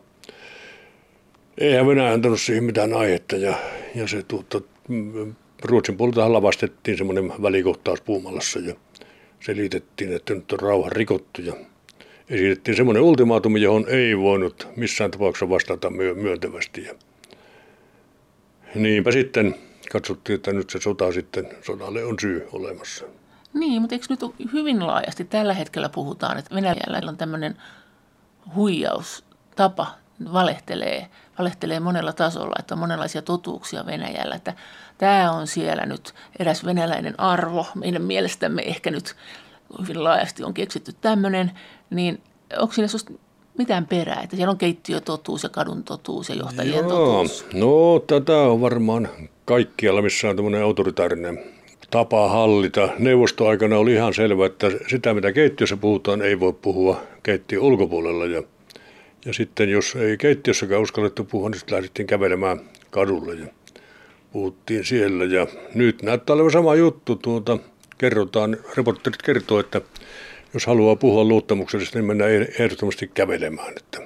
[1.57, 3.55] eihän Venäjä antanut siihen mitään aihetta ja,
[3.95, 4.61] ja se tuota,
[5.63, 8.75] Ruotsin puolelta lavastettiin semmoinen välikohtaus Puumalassa ja
[9.39, 11.53] selitettiin, että nyt on rauha rikottu ja
[12.31, 16.83] esitettiin semmoinen ultimaatumi, johon ei voinut missään tapauksessa vastata myöntävästi.
[16.83, 16.93] Ja
[18.75, 19.55] niinpä sitten
[19.91, 23.05] katsottiin, että nyt se sota sitten, sodalle on syy olemassa.
[23.53, 27.57] Niin, mutta eikö nyt hyvin laajasti tällä hetkellä puhutaan, että Venäjällä on tämmöinen
[28.55, 29.87] huijaustapa,
[30.33, 31.07] valehtelee,
[31.39, 34.53] valehtelee monella tasolla, että on monenlaisia totuuksia Venäjällä, että
[34.97, 37.67] tämä on siellä nyt eräs venäläinen arvo.
[37.75, 39.15] Meidän mielestämme ehkä nyt
[39.81, 41.51] hyvin laajasti on keksitty tämmöinen,
[41.91, 42.21] niin
[42.57, 43.11] onko siinä susta
[43.57, 47.45] mitään perää, että siellä on keittiötotuus ja kadun totuus ja johtajien Joo, totuus?
[47.53, 49.09] No tätä on varmaan
[49.45, 51.39] kaikkialla, missä on tämmöinen autoritaarinen
[51.89, 52.89] tapa hallita.
[52.99, 58.43] Neuvostoaikana oli ihan selvä, että sitä mitä keittiössä puhutaan ei voi puhua keittiön ulkopuolella ja
[59.25, 63.47] ja sitten jos ei keittiössäkään uskallettu puhua, niin sitten lähdettiin kävelemään kadulle ja
[64.31, 65.25] puhuttiin siellä.
[65.25, 67.15] Ja nyt näyttää olevan sama juttu.
[67.15, 67.57] Tuota,
[67.97, 69.81] kerrotaan, reporterit kertoo, että
[70.53, 73.73] jos haluaa puhua luottamuksellisesti, niin mennään ehdottomasti kävelemään.
[73.77, 74.01] Että,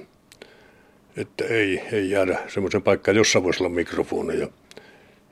[1.17, 4.47] että ei, ei jäädä semmoisen paikkaan, jossa voisi olla mikrofoneja.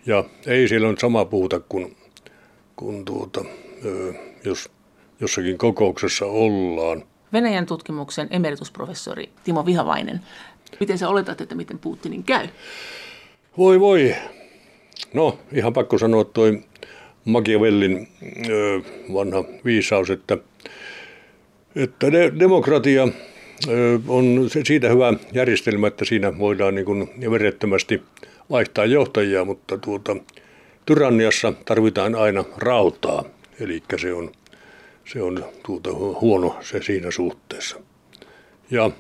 [0.06, 1.98] Ja ei siellä on sama puhuta kuin,
[2.76, 3.46] kuin tuota,
[4.46, 4.70] jos
[5.20, 7.04] jossakin kokouksessa ollaan.
[7.34, 10.20] Venäjän tutkimuksen emeritusprofessori Timo Vihavainen.
[10.80, 12.48] Miten sä oletat, että miten Putinin käy?
[13.58, 14.16] Voi voi.
[15.14, 16.64] No, ihan pakko sanoa toi
[17.26, 18.08] Machiavellin
[18.50, 18.82] ö,
[19.14, 20.38] vanha viisaus, että,
[21.76, 23.08] että de- demokratia
[24.08, 28.02] on siitä hyvä järjestelmä, että siinä voidaan niin kuin verettömästi
[28.50, 30.16] vaihtaa johtajia, mutta tuota,
[30.86, 33.24] tyranniassa tarvitaan aina rautaa,
[33.60, 34.32] eli se on–
[35.06, 37.80] se on tuota huono se siinä suhteessa.
[38.72, 38.92] Ja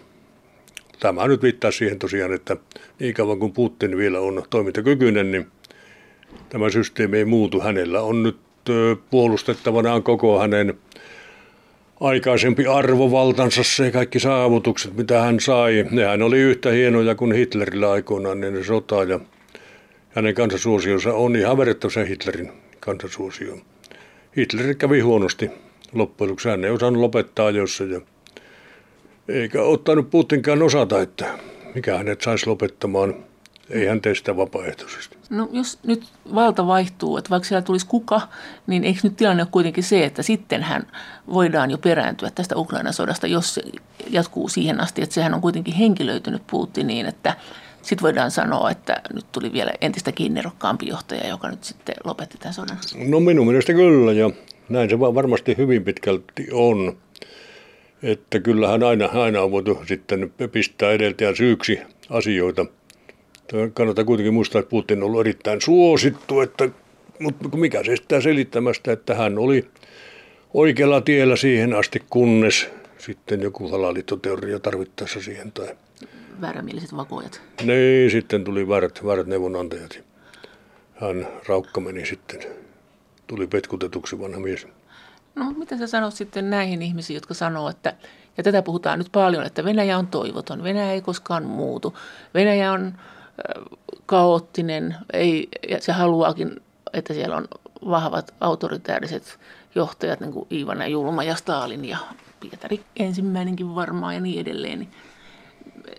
[1.00, 2.58] tämä nyt viittaa siihen tosiaan, että
[3.00, 5.48] niin kauan kuin Putin vielä on toimintakykyinen, niin
[6.50, 7.62] tämä systeemi ei muutu.
[7.62, 8.38] Hänellä on nyt
[9.10, 10.80] puolustettavanaan koko hänen
[12.04, 15.86] aikaisempi arvovaltansa, se kaikki saavutukset, mitä hän sai.
[15.92, 19.20] Nehän oli yhtä hienoja kuin Hitlerillä aikoinaan ennen sotaa ja
[20.10, 23.62] hänen kansansuosionsa on ihan verrattavissa Hitlerin kansansuosioon.
[24.38, 25.50] Hitler kävi huonosti
[25.94, 28.02] loppujen lopuksi hän ei osannut lopettaa ajoissa ja
[29.28, 31.26] eikä ottanut Putinkaan osata, että
[31.76, 33.16] mikä hänet saisi lopettamaan.
[33.70, 35.18] Ei hän tee sitä vapaaehtoisesti.
[35.34, 36.04] No jos nyt
[36.36, 38.22] valta vaihtuu, että vaikka siellä tulisi kuka,
[38.68, 40.88] niin eikö nyt tilanne ole kuitenkin se, että sitten hän
[41.34, 43.62] voidaan jo perääntyä tästä Ukrainan sodasta, jos se
[44.10, 47.36] jatkuu siihen asti, että sehän on kuitenkin henkilöitynyt Putiniin, että
[47.82, 52.54] sitten voidaan sanoa, että nyt tuli vielä entistä kiinnerokkaampi johtaja, joka nyt sitten lopetti tämän
[52.54, 52.78] sodan.
[53.08, 54.30] No minun mielestä kyllä ja
[54.70, 56.98] näin se varmasti hyvin pitkälti on.
[58.04, 62.66] Että kyllähän aina, aina on voitu sitten pistää edeltäjän syyksi asioita.
[63.74, 66.70] Kannattaa kuitenkin muistaa, että Putin on ollut erittäin suosittu, että,
[67.20, 69.68] mutta mikä se estää selittämästä, että hän oli
[70.54, 75.68] oikealla tiellä siihen asti, kunnes sitten joku salaliittoteoria tarvittaessa siihen tai
[76.42, 77.42] väärämieliset vakoojat.
[77.64, 80.00] Niin, sitten tuli väärät, väärät neuvonantajat.
[80.96, 82.40] Hän raukka meni sitten
[83.28, 84.68] tuli petkutetuksi vanha mies.
[85.36, 87.94] No, mitä sä sanot sitten näihin ihmisiin, jotka sanoo, että,
[88.38, 91.98] ja tätä puhutaan nyt paljon, että Venäjä on toivoton, Venäjä ei koskaan muutu,
[92.34, 92.94] Venäjä on
[94.06, 96.62] kaoottinen, ei, ja se haluaakin,
[96.94, 97.48] että siellä on
[97.90, 99.40] vahvat autoritääriset
[99.76, 101.98] johtajat, niin kuin Iivana Julma ja Stalin ja
[102.40, 104.80] Pietari ensimmäinenkin varmaan ja niin edelleen.
[104.80, 104.90] Niin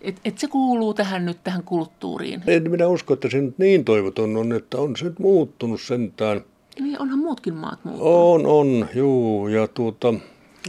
[0.01, 2.43] et, et se kuuluu tähän nyt tähän kulttuuriin.
[2.47, 6.41] En minä usko, että se nyt niin toivoton on, että on se nyt muuttunut sentään–
[6.81, 8.15] niin, onhan muutkin maat muuttunut.
[8.15, 9.49] On, on, juu.
[9.49, 10.15] Ja tuota,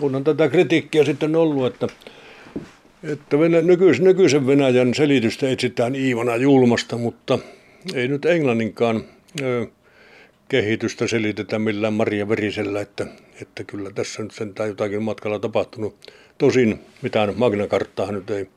[0.01, 1.87] onhan tätä kritiikkiä sitten ollut, että,
[3.11, 7.39] että Venä, nykyis, nykyisen Venäjän selitystä etsitään Iivana julmasta, mutta
[7.95, 9.03] ei nyt englanninkaan
[9.41, 9.67] ö,
[10.49, 13.07] kehitystä selitetä millään Maria Verisellä, että,
[13.41, 15.95] että kyllä tässä nyt sentään jotakin matkalla tapahtunut.
[16.37, 18.47] Tosin mitään magnakarttaa nyt ei,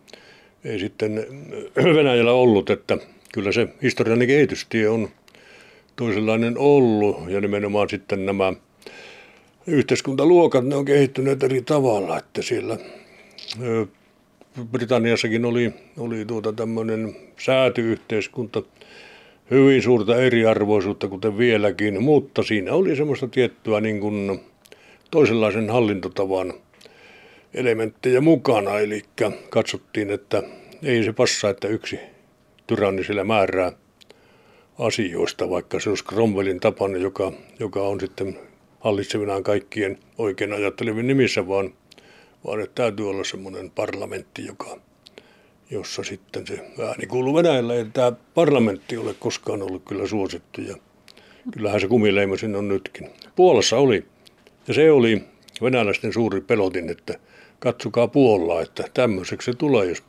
[0.64, 1.26] ei sitten
[1.96, 2.98] Venäjällä ollut, että
[3.32, 5.08] kyllä se historiallinen kehitystie on
[5.96, 8.52] toisenlainen ollut ja nimenomaan sitten nämä
[9.66, 12.78] yhteiskuntaluokat, ne on kehittyneet eri tavalla, että siellä
[14.64, 18.62] Britanniassakin oli, oli tuota tämmöinen säätyyhteiskunta,
[19.50, 24.40] hyvin suurta eriarvoisuutta, kuten vieläkin, mutta siinä oli semmoista tiettyä niin kuin
[25.10, 26.54] toisenlaisen hallintotavan
[27.54, 29.02] elementtejä mukana, eli
[29.50, 30.42] katsottiin, että
[30.82, 31.98] ei se passaa, että yksi
[32.66, 33.72] tyranni sillä määrää
[34.78, 38.38] asioista, vaikka se olisi Cromwellin tapana, joka, joka on sitten
[38.80, 41.72] hallitsevinaan kaikkien oikein ajattelevien nimissä, vaan,
[42.48, 44.78] vaan että täytyy olla semmoinen parlamentti, joka,
[45.70, 47.74] jossa sitten se ääni kuuluu Venäjällä.
[47.74, 50.76] Ei tämä parlamentti ole koskaan ollut kyllä suosittu ja
[51.52, 53.10] kyllähän se kumileima sinne on nytkin.
[53.36, 54.06] Puolassa oli
[54.68, 55.24] ja se oli
[55.62, 57.14] venäläisten suuri pelotin, että
[57.58, 60.02] katsokaa Puolaa, että tämmöiseksi se tulee, jos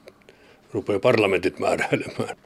[0.73, 2.37] rupeaa parlamentit määräilemään.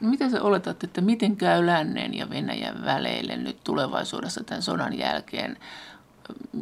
[0.00, 5.56] Mitä sä oletat, että miten käy lännen ja Venäjän väleille nyt tulevaisuudessa tämän sodan jälkeen?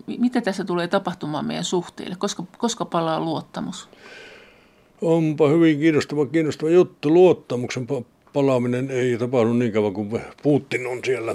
[0.06, 2.16] Mitä tässä tulee tapahtumaan meidän suhteille?
[2.18, 3.88] Koska, koska palaa luottamus?
[5.02, 7.14] Onpa hyvin kiinnostava, kiinnostava juttu.
[7.14, 7.86] Luottamuksen
[8.32, 11.34] palaaminen ei tapahdu niin kauan kuin Putin on siellä,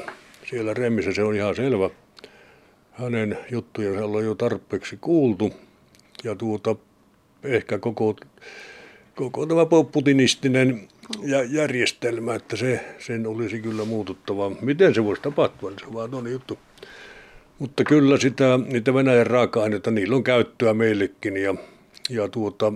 [0.49, 1.13] siellä remmissä.
[1.13, 1.89] Se on ihan selvä.
[2.91, 5.53] Hänen juttujensa on jo tarpeeksi kuultu.
[6.23, 6.75] Ja tuota,
[7.43, 8.15] ehkä koko,
[9.15, 10.87] koko tämä putinistinen
[11.23, 14.51] ja järjestelmä, että se, sen olisi kyllä muututtava.
[14.61, 16.59] Miten se voisi tapahtua, se on vaan toinen juttu.
[17.59, 21.55] Mutta kyllä sitä, niitä Venäjän raaka-aineita, niillä on käyttöä meillekin ja,
[22.09, 22.73] ja tuota,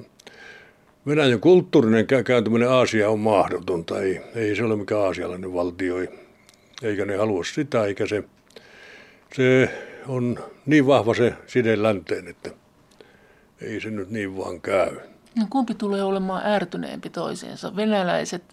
[1.08, 4.02] Venäjän kulttuurinen kääntyminen Aasia on mahdotonta.
[4.02, 5.96] Ei, ei se ole mikään aasialainen valtio,
[6.84, 8.24] eikä ne halua sitä, eikä se,
[9.36, 9.70] se
[10.08, 12.50] on niin vahva se side länteen, että
[13.62, 14.98] ei se nyt niin vaan käy.
[15.36, 17.76] No kumpi tulee olemaan ärtyneempi toisiinsa?
[17.76, 18.44] Venäläiset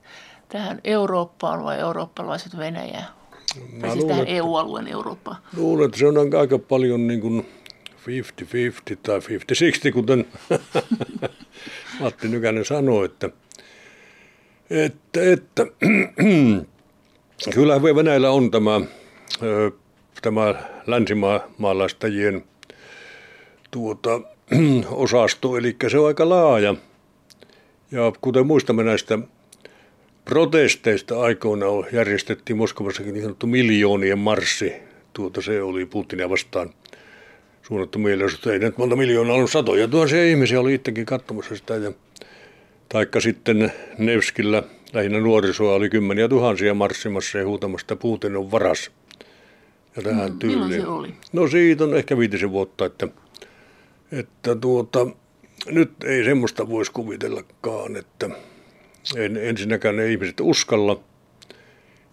[0.48, 3.17] tähän Eurooppaan vai eurooppalaiset Venäjään?
[3.56, 5.37] Mä tai siis luulen, tähän EU-alueen Eurooppaan?
[5.56, 7.46] Luulen, että se on aika paljon niin kuin
[8.92, 10.26] 50-50 tai 50-60, kuten
[12.00, 13.30] Matti Nykänen sanoi, että,
[14.70, 15.66] että, että
[17.54, 18.80] kyllä Venäjällä on tämä,
[20.22, 20.54] tämä
[20.87, 22.44] länsimaalaistajien
[23.70, 24.20] tuota,
[24.90, 26.74] osasto, eli se on aika laaja.
[27.90, 29.18] Ja kuten muistamme näistä
[30.28, 34.72] protesteista aikoinaan järjestettiin Moskovassakin niin sanottu miljoonien marssi.
[35.12, 36.70] Tuota se oli Putinia vastaan
[37.62, 38.52] suunnattu mielenosoitus.
[38.52, 41.74] Ei nyt monta miljoonaa ollut satoja tuhansia ihmisiä oli itsekin katsomassa sitä.
[41.74, 41.92] Ja,
[42.88, 44.62] taikka sitten Nevskillä
[44.92, 48.90] lähinnä nuorisoa oli kymmeniä tuhansia marssimassa ja huutamassa, että Putin on varas.
[49.96, 50.80] Ja tähän no, tyyliin.
[50.80, 51.14] se oli?
[51.32, 53.08] No siitä on ehkä viitisen vuotta, että
[54.12, 55.06] että tuota,
[55.66, 58.30] nyt ei semmoista voisi kuvitellakaan, että
[59.16, 61.00] en, ensinnäkään ne ihmiset uskalla.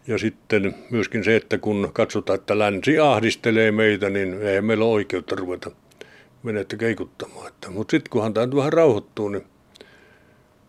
[0.07, 4.93] Ja sitten myöskin se, että kun katsotaan, että länsi ahdistelee meitä, niin ei meillä ole
[4.93, 5.71] oikeutta ruveta
[6.45, 7.51] venettä keikuttamaan.
[7.69, 9.43] Mutta sitten kunhan tämä vähän rauhoittuu, niin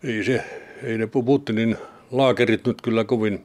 [0.05, 0.45] ei, se,
[0.83, 1.77] ei ne Putinin
[2.11, 3.45] laakerit nyt kyllä kovin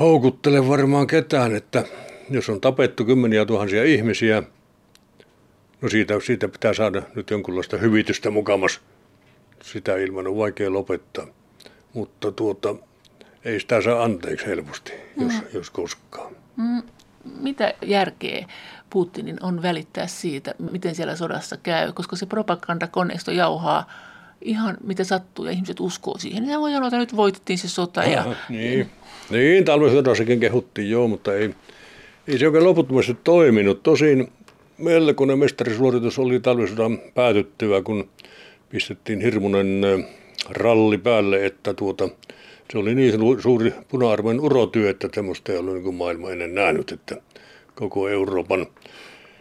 [0.00, 1.84] houkuttele varmaan ketään, että
[2.30, 4.42] jos on tapettu kymmeniä tuhansia ihmisiä–
[5.84, 8.80] No siitä, siitä pitää saada nyt jonkunlaista hyvitystä mukamas.
[9.64, 11.26] Sitä ilman on vaikea lopettaa.
[11.92, 12.74] Mutta tuota,
[13.44, 15.40] ei sitä saa anteeksi helposti, jos, mm.
[15.54, 16.36] jos koskaan.
[16.56, 16.82] Mm.
[17.40, 18.46] Mitä järkeä
[18.90, 23.90] Putinin on välittää siitä, miten siellä sodassa käy, koska se propagandakoneisto jauhaa
[24.40, 26.48] ihan mitä sattuu ja ihmiset uskoo siihen.
[26.48, 28.02] Ja voi sanoa, että nyt voitettiin se sota.
[28.02, 28.20] Ja...
[28.20, 28.90] Aha, niin,
[29.30, 31.54] niin talvisodassakin kehuttiin joo, mutta ei,
[32.28, 33.82] ei se oikein loputtomasti toiminut.
[33.82, 34.32] Tosin
[34.78, 38.08] melkoinen mestarisuoritus oli talvisodan päätyttyä, kun
[38.74, 40.06] pistettiin hirmuinen
[40.50, 42.08] ralli päälle, että tuota,
[42.72, 47.16] se oli niin suuri puna-arvoinen urotyö, että semmoista ei ollut niin maailma ennen nähnyt, että
[47.74, 48.66] koko Euroopan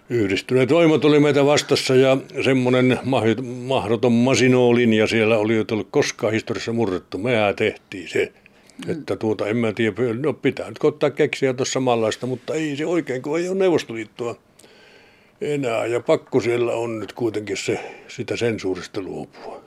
[0.10, 3.00] yhdistyneet voimat oli meitä vastassa ja semmoinen
[3.66, 7.18] mahdoton masinolinja siellä oli jo tullut koskaan historiassa murrettu.
[7.18, 8.32] Mehän tehtiin se.
[8.88, 9.94] Että tuota, en mä tiedä,
[10.24, 14.36] no pitää nyt koittaa keksiä tuossa samanlaista, mutta ei se oikein, kun ei ole Neuvostoliittoa
[15.44, 15.86] enää.
[15.86, 19.62] Ja pakko siellä on nyt kuitenkin se, sitä sensuurista luopua.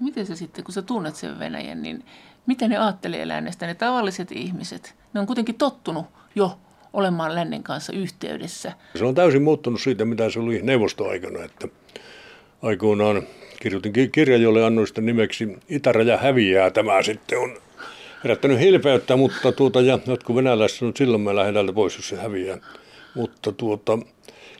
[0.00, 2.04] Miten se sitten, kun sä tunnet sen Venäjän, niin
[2.46, 4.94] miten ne ajattelee lännestä, ne tavalliset ihmiset?
[5.14, 6.58] Ne on kuitenkin tottunut jo
[6.92, 8.72] olemaan lännen kanssa yhteydessä.
[8.98, 11.68] Se on täysin muuttunut siitä, mitä se oli neuvostoaikana, että
[12.62, 13.22] aikoinaan
[13.60, 16.70] kirjoitin kirja, jolle annoin sitä nimeksi Itäraja häviää.
[16.70, 17.56] Tämä sitten on
[18.24, 22.16] herättänyt hilpeyttä, mutta tuota, ja jotkut venäläiset sanoivat, silloin me lähden täältä pois, jos se
[22.16, 22.58] häviää.
[23.14, 23.98] Mutta tuota,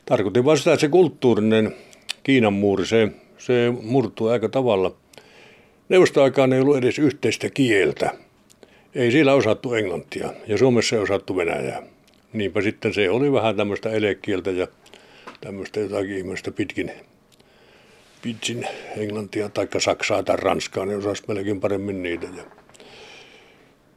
[0.07, 1.75] Tarkoitin vain sitä, että se kulttuurinen
[2.23, 4.95] Kiinan muuri, se, se murtuu aika tavalla.
[5.89, 8.11] Neuvostoaikaan ei ollut edes yhteistä kieltä.
[8.95, 11.83] Ei siellä osattu englantia ja Suomessa ei osattu venäjää.
[12.33, 14.67] Niinpä sitten se oli vähän tämmöistä elekieltä ja
[15.41, 16.93] tämmöistä jotakin ihmistä pitkin,
[18.23, 22.27] pitsin englantia tai saksaa tai ranskaa, ne osasi melkein paremmin niitä.
[22.37, 22.43] Ja,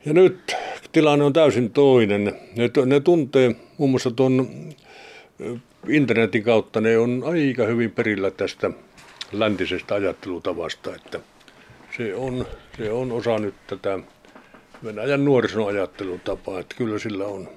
[0.06, 0.56] ja nyt
[0.92, 2.24] tilanne on täysin toinen.
[2.56, 4.50] Ne, ne tuntee muun muassa tuon
[5.90, 8.72] internetin kautta ne on aika hyvin perillä tästä
[9.32, 11.20] läntisestä ajattelutavasta, että
[11.98, 12.46] se on,
[12.78, 14.00] se on osa nyt tätä
[14.84, 17.50] Venäjän nuorison ajattelutapaa, että kyllä sillä on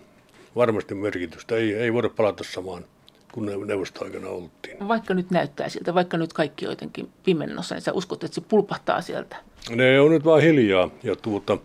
[0.57, 1.57] varmasti merkitystä.
[1.57, 2.85] Ei, ei voida palata samaan
[3.33, 4.89] kun neuvostoaikana oltiin.
[4.89, 9.01] Vaikka nyt näyttää siltä, vaikka nyt kaikki jotenkin pimennossa, niin sä uskot, että se pulpahtaa
[9.01, 9.37] sieltä?
[9.71, 11.59] Ne on nyt vaan hiljaa ja tuota,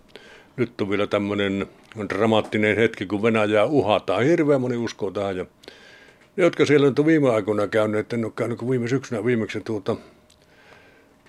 [0.55, 1.67] nyt on vielä tämmöinen
[2.09, 4.23] dramaattinen hetki, kun Venäjää uhataan.
[4.23, 5.45] Hirveän moni uskoo tähän ja
[6.35, 9.61] ne, jotka siellä nyt on viime aikoina käyneet, en ole käynyt kuin viime syksynä viimeksi
[9.61, 9.95] tuota,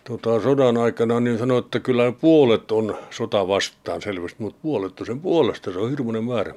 [0.05, 5.07] tuota, sodan aikana, niin sanoi, että kyllä puolet on sota vastaan selvästi, mutta puolet on
[5.07, 6.55] sen puolesta, se on hirmuinen määrä.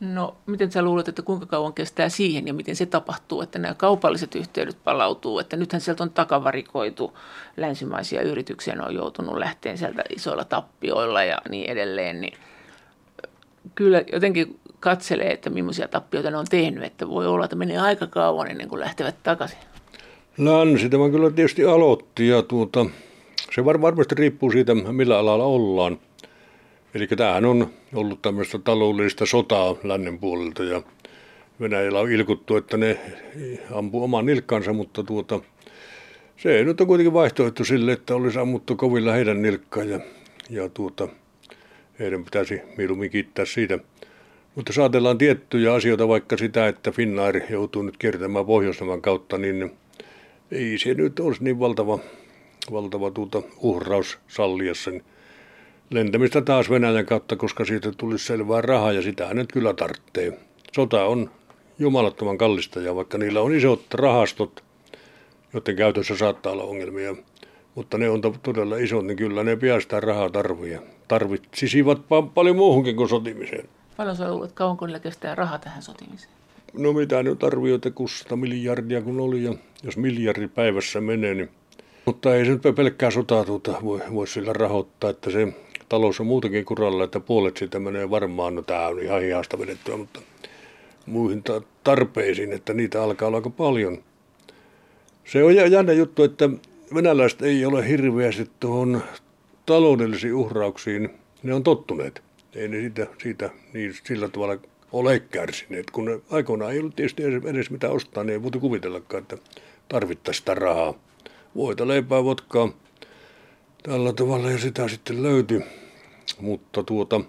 [0.00, 3.74] No, miten sä luulet, että kuinka kauan kestää siihen ja miten se tapahtuu, että nämä
[3.74, 7.18] kaupalliset yhteydet palautuu, että nythän sieltä on takavarikoitu
[7.56, 12.38] länsimaisia yrityksiä, on joutunut lähteen sieltä isoilla tappioilla ja niin edelleen, niin
[13.74, 18.06] kyllä jotenkin katselee, että millaisia tappioita ne on tehnyt, että voi olla, että menee aika
[18.06, 19.58] kauan ennen kuin lähtevät takaisin.
[20.38, 22.86] Länsi tämä kyllä tietysti aloitti ja tuota,
[23.54, 25.98] se varmasti riippuu siitä, millä alalla ollaan.
[26.94, 30.82] Eli tämähän on ollut tämmöistä taloudellista sotaa lännen puolelta ja
[31.60, 32.98] Venäjällä on ilkuttu, että ne
[33.74, 35.40] ampuu oman nilkkansa, mutta tuota,
[36.36, 40.00] se ei nyt on kuitenkin vaihtoehto sille, että olisi ammuttu kovilla heidän nilkkaan ja,
[40.50, 41.08] ja tuota,
[41.98, 43.78] heidän pitäisi mieluummin kiittää siitä.
[44.54, 49.72] Mutta saatellaan tiettyjä asioita, vaikka sitä, että Finnair joutuu nyt kiertämään Pohjoisnavan kautta, niin
[50.50, 51.98] ei se nyt olisi niin valtava,
[52.72, 55.02] valtava tuota uhraus sallia sen
[55.90, 60.38] lentämistä taas Venäjän kautta, koska siitä tulisi selvää rahaa ja sitä nyt kyllä tarvitsee.
[60.72, 61.30] Sota on
[61.78, 64.64] jumalattoman kallista ja vaikka niillä on isot rahastot,
[65.52, 67.16] joiden käytössä saattaa olla ongelmia,
[67.74, 70.30] mutta ne on todella isot, niin kyllä ne pian sitä rahaa.
[71.08, 72.00] Tarvitsisivat
[72.34, 73.68] paljon muuhunkin kuin sotimiseen.
[73.96, 76.32] Paljon sä luulet, kauanko niillä kestää rahaa tähän sotimiseen?
[76.72, 81.50] No mitä nyt arvioita, 600 miljardia kun oli ja jos miljardi päivässä menee, niin
[82.06, 85.52] mutta ei se nyt pelkkää sotaa tuota, voi, voi sillä rahoittaa, että se
[85.88, 89.96] talous on muutenkin kuralla, että puolet siitä menee varmaan, no tämä on ihan hihasta vedettyä,
[89.96, 90.20] mutta
[91.06, 91.42] muihin
[91.84, 93.98] tarpeisiin, että niitä alkaa olla aika paljon.
[95.24, 96.50] Se on jännä juttu, että
[96.94, 99.02] venäläiset ei ole hirveästi tuohon
[99.66, 101.10] taloudellisiin uhrauksiin,
[101.42, 102.22] ne on tottuneet.
[102.54, 104.56] Ei ne siitä, siitä niin sillä tavalla
[104.92, 109.36] ole kärsineet, kun aikoinaan ei ollut tietysti edes mitä ostaa, niin ei voitu kuvitellakaan, että
[109.88, 110.94] tarvittaisiin sitä rahaa.
[111.56, 112.68] Voita, leipää, vodkaa,
[113.82, 115.60] tällä tavalla ja sitä sitten löytyi.
[116.40, 117.20] Mutta tuota,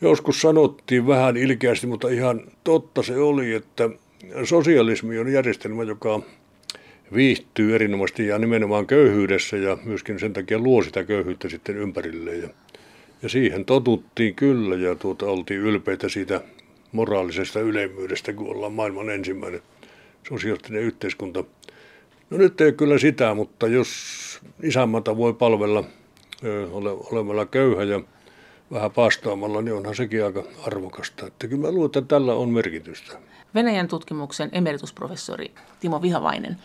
[0.00, 3.90] joskus sanottiin vähän ilkeästi, mutta ihan totta se oli, että
[4.44, 6.20] sosialismi on järjestelmä, joka
[7.14, 12.36] viihtyy erinomaisesti ja nimenomaan köyhyydessä ja myöskin sen takia luo sitä köyhyyttä sitten ympärille.
[12.36, 12.48] Ja,
[13.22, 16.40] ja siihen totuttiin kyllä ja tuota, oltiin ylpeitä siitä
[16.92, 19.62] moraalisesta ylemmyydestä, kun ollaan maailman ensimmäinen
[20.28, 21.44] sosiaalinen yhteiskunta.
[22.30, 23.88] No nyt ei kyllä sitä, mutta jos
[24.62, 25.84] isänmata voi palvella
[26.70, 28.00] ole, olemalla köyhä ja
[28.72, 31.26] vähän paastoamalla, niin onhan sekin aika arvokasta.
[31.26, 33.18] Että kyllä mä luulen, että tällä on merkitystä.
[33.54, 36.56] Venäjän tutkimuksen emeritusprofessori Timo Vihavainen.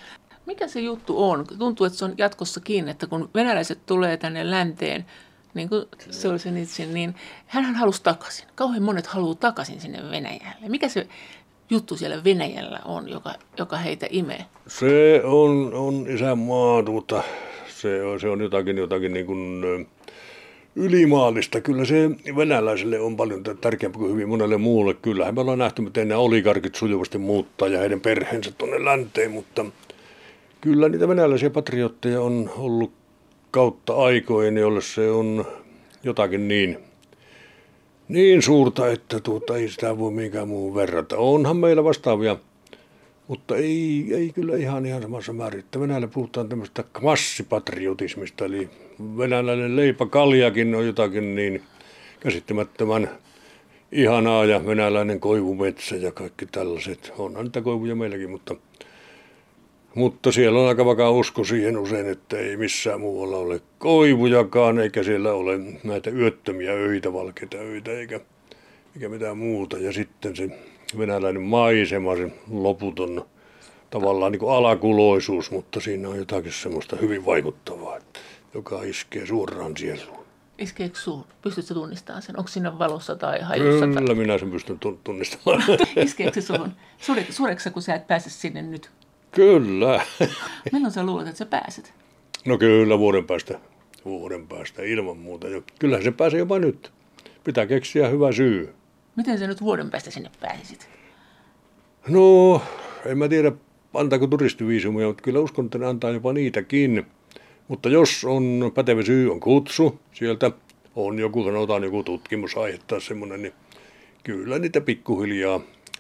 [0.46, 1.46] Mikä se juttu on?
[1.60, 5.06] Tuntuu, että se on jatkossa kiinni, että kun venäläiset tulee tänne länteen,
[5.54, 5.86] niin kuin
[6.62, 7.16] itse, niin
[7.48, 8.48] hän halusi takaisin.
[8.56, 10.70] Kauhean monet haluaa takaisin sinne Venäjälle.
[10.70, 11.08] Mikä se
[11.70, 14.46] juttu siellä Venäjällä on, joka, joka heitä imee?
[14.68, 17.24] Se on, on isänmaa, tuota,
[17.68, 19.64] se, on, se on jotakin, jotakin niin kuin,
[20.78, 21.62] ylimaallista.
[21.62, 24.94] Kyllä se venäläisille on paljon tärkeämpi kuin hyvin monelle muulle.
[24.94, 29.66] Kyllähän me ollaan nähty, miten nämä oligarkit sujuvasti muuttaa ja heidän perheensä tuonne länteen, mutta
[30.62, 32.92] kyllä niitä venäläisiä patriotteja on ollut
[33.52, 35.46] kautta aikojen, jolle se on
[36.04, 36.78] jotakin niin,
[38.08, 41.18] niin suurta, että tuota, ei sitä voi minkään muun verrata.
[41.18, 42.38] Onhan meillä vastaavia
[43.28, 45.60] mutta ei, ei kyllä ihan ihan samassa määrin.
[45.60, 48.70] Että Venäjällä puhutaan tämmöistä massipatriotismista, eli
[49.18, 51.64] venäläinen leipäkaljakin on jotakin niin
[52.20, 53.10] käsittämättömän
[53.92, 57.14] ihanaa ja venäläinen koivumetsä ja kaikki tällaiset.
[57.18, 58.56] Onhan niitä koivuja meilläkin, mutta,
[59.96, 65.04] mutta siellä on aika vakaa usko siihen usein, että ei missään muualla ole koivujakaan, eikä
[65.04, 68.20] siellä ole näitä yöttömiä öitä, valkeita öitä, eikä,
[68.96, 69.78] eikä mitään muuta.
[69.78, 70.50] Ja sitten se
[70.98, 73.26] venäläinen maisema, se loputon
[73.90, 78.00] tavallaan niin kuin alakuloisuus, mutta siinä on jotakin semmoista hyvin vaikuttavaa,
[78.54, 80.28] joka iskee suoraan sieluun.
[80.58, 81.26] Iskeekö suun?
[81.42, 82.38] Pystytkö tunnistamaan sen?
[82.38, 83.88] Onko siinä valossa tai hajussa?
[83.88, 85.64] Kyllä minä sen pystyn tunnistamaan.
[86.06, 86.72] Iskeekö se suhun?
[87.30, 88.92] Sureeko kun sä et pääse sinne nyt?
[89.38, 90.02] Kyllä.
[90.74, 91.94] Milloin sä luulet, että sä pääset?
[92.46, 93.60] No kyllä, vuoden päästä.
[94.06, 95.48] Vuoden päästä ilman muuta.
[95.80, 96.92] Kyllähän se pääsee jopa nyt.
[97.44, 98.74] Pitää keksiä hyvä syy.
[99.16, 100.90] Miten sä nyt vuoden päästä sinne pääsisit?
[102.08, 102.62] No,
[103.06, 103.52] en mä tiedä,
[103.94, 107.06] antaako turistiviisumia, mutta kyllä uskon, että ne antaa jopa niitäkin.
[107.68, 110.52] Mutta jos on pätevä syy, on kutsu sieltä,
[110.96, 113.54] on joku, sanotaan joku tutkimusaihe tai semmoinen, niin
[114.24, 115.60] kyllä niitä pikkuhiljaa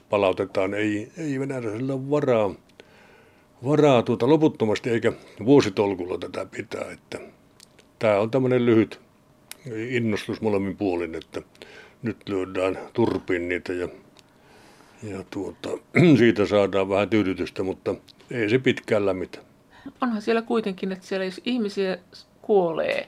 [0.09, 0.73] palautetaan.
[0.73, 2.55] Ei, ei venäläisellä ole varaa,
[3.65, 5.13] varaa tuota loputtomasti eikä
[5.45, 6.91] vuositolkulla tätä pitää.
[6.91, 7.19] Että
[7.99, 8.99] tämä on tämmöinen lyhyt
[9.89, 11.41] innostus molemmin puolin, että
[12.03, 13.87] nyt lyödään turpiin niitä ja,
[15.03, 15.69] ja tuota,
[16.17, 17.95] siitä saadaan vähän tyydytystä, mutta
[18.31, 19.39] ei se pitkään lämmitä.
[20.01, 21.97] Onhan siellä kuitenkin, että siellä jos ihmisiä
[22.41, 23.07] kuolee,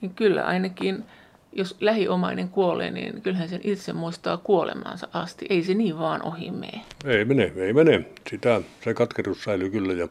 [0.00, 1.04] niin kyllä ainakin
[1.52, 5.46] jos lähiomainen kuolee, niin kyllähän sen itse muistaa kuolemansa asti.
[5.50, 6.80] Ei se niin vaan ohi mene.
[7.04, 8.04] Ei mene, ei mene.
[8.30, 9.92] Sitä, se katkeruus säilyy kyllä.
[9.92, 10.08] Ja,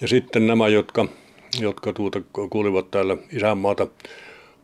[0.00, 1.08] ja sitten nämä, jotka,
[1.60, 2.20] jotka tuota,
[2.50, 3.86] kuulivat täällä isänmaata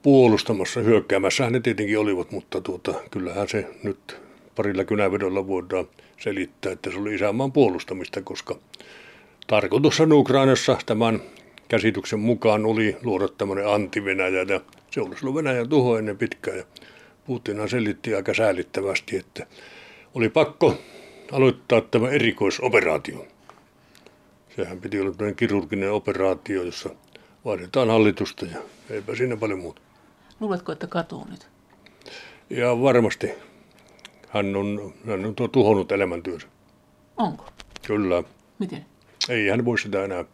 [0.02, 4.16] puolustamassa, hyökkäämässä ne tietenkin olivat, mutta tuota, kyllähän se nyt
[4.56, 5.88] parilla kynävedolla voidaan
[6.20, 8.56] selittää, että se oli isänmaan puolustamista, koska
[9.46, 11.20] tarkoitus on Ukrainassa tämän
[11.68, 14.60] käsityksen mukaan oli luoda tämmöinen anti-Venäjä ja
[14.94, 16.64] se olisi ollut Venäjän tuho ennen pitkään ja
[17.26, 19.46] Putinhan selitti aika säälittävästi, että
[20.14, 20.74] oli pakko
[21.32, 23.26] aloittaa tämä erikoisoperaatio.
[24.56, 26.90] Sehän piti olla tämmöinen kirurginen operaatio, jossa
[27.44, 28.58] vaihdetaan hallitusta ja
[28.90, 29.80] eipä siinä paljon muuta.
[30.40, 31.48] Luuletko, että katuu nyt?
[32.50, 33.30] Ja varmasti.
[34.28, 36.46] Hän on, hän on tuo tuhonnut elämäntyönsä.
[37.16, 37.44] Onko?
[37.86, 38.22] Kyllä.
[38.58, 38.86] Miten?
[39.28, 40.24] Ei hän voi sitä enää,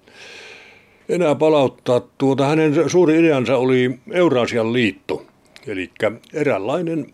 [1.11, 2.00] enää palauttaa.
[2.18, 5.26] Tuota, hänen suuri ideansa oli Eurasian liitto,
[5.66, 5.90] eli
[6.32, 7.06] eräänlainen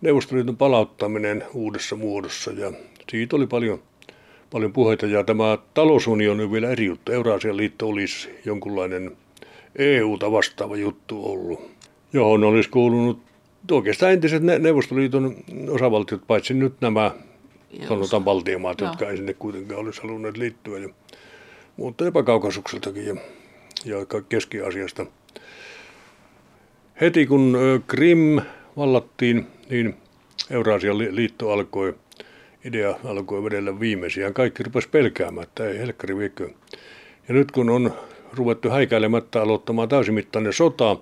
[0.00, 2.50] Neuvostoliiton palauttaminen uudessa muodossa.
[2.50, 2.72] Ja
[3.10, 3.82] siitä oli paljon,
[4.50, 5.06] paljon puheita.
[5.06, 7.12] Ja tämä talousunioni on vielä eri juttu.
[7.12, 9.16] Eurasian liitto olisi jonkunlainen
[9.78, 11.76] EU-ta vastaava juttu ollut
[12.12, 13.18] johon olisi kuulunut
[13.70, 15.36] oikeastaan entiset Neuvostoliiton
[15.70, 17.10] osavaltiot, paitsi nyt nämä
[17.88, 20.78] sanotaan valtiomaat, jotka ei sinne kuitenkaan olisi halunneet liittyä.
[20.78, 20.88] Ja,
[21.76, 23.16] mutta jopa Kaukasukseltakin ja,
[23.84, 23.96] ja
[24.28, 25.06] Keski-Asiasta.
[27.00, 28.40] Heti kun Krim
[28.76, 29.96] vallattiin, niin
[30.50, 31.94] Euraasian liitto alkoi,
[32.64, 34.32] idea alkoi vedellä viimeisiä.
[34.32, 36.50] Kaikki rupesi pelkäämään, että ei helkkari viekö.
[37.28, 37.92] Ja nyt kun on
[38.32, 40.96] ruvettu häikäilemättä aloittamaan täysimittainen sota,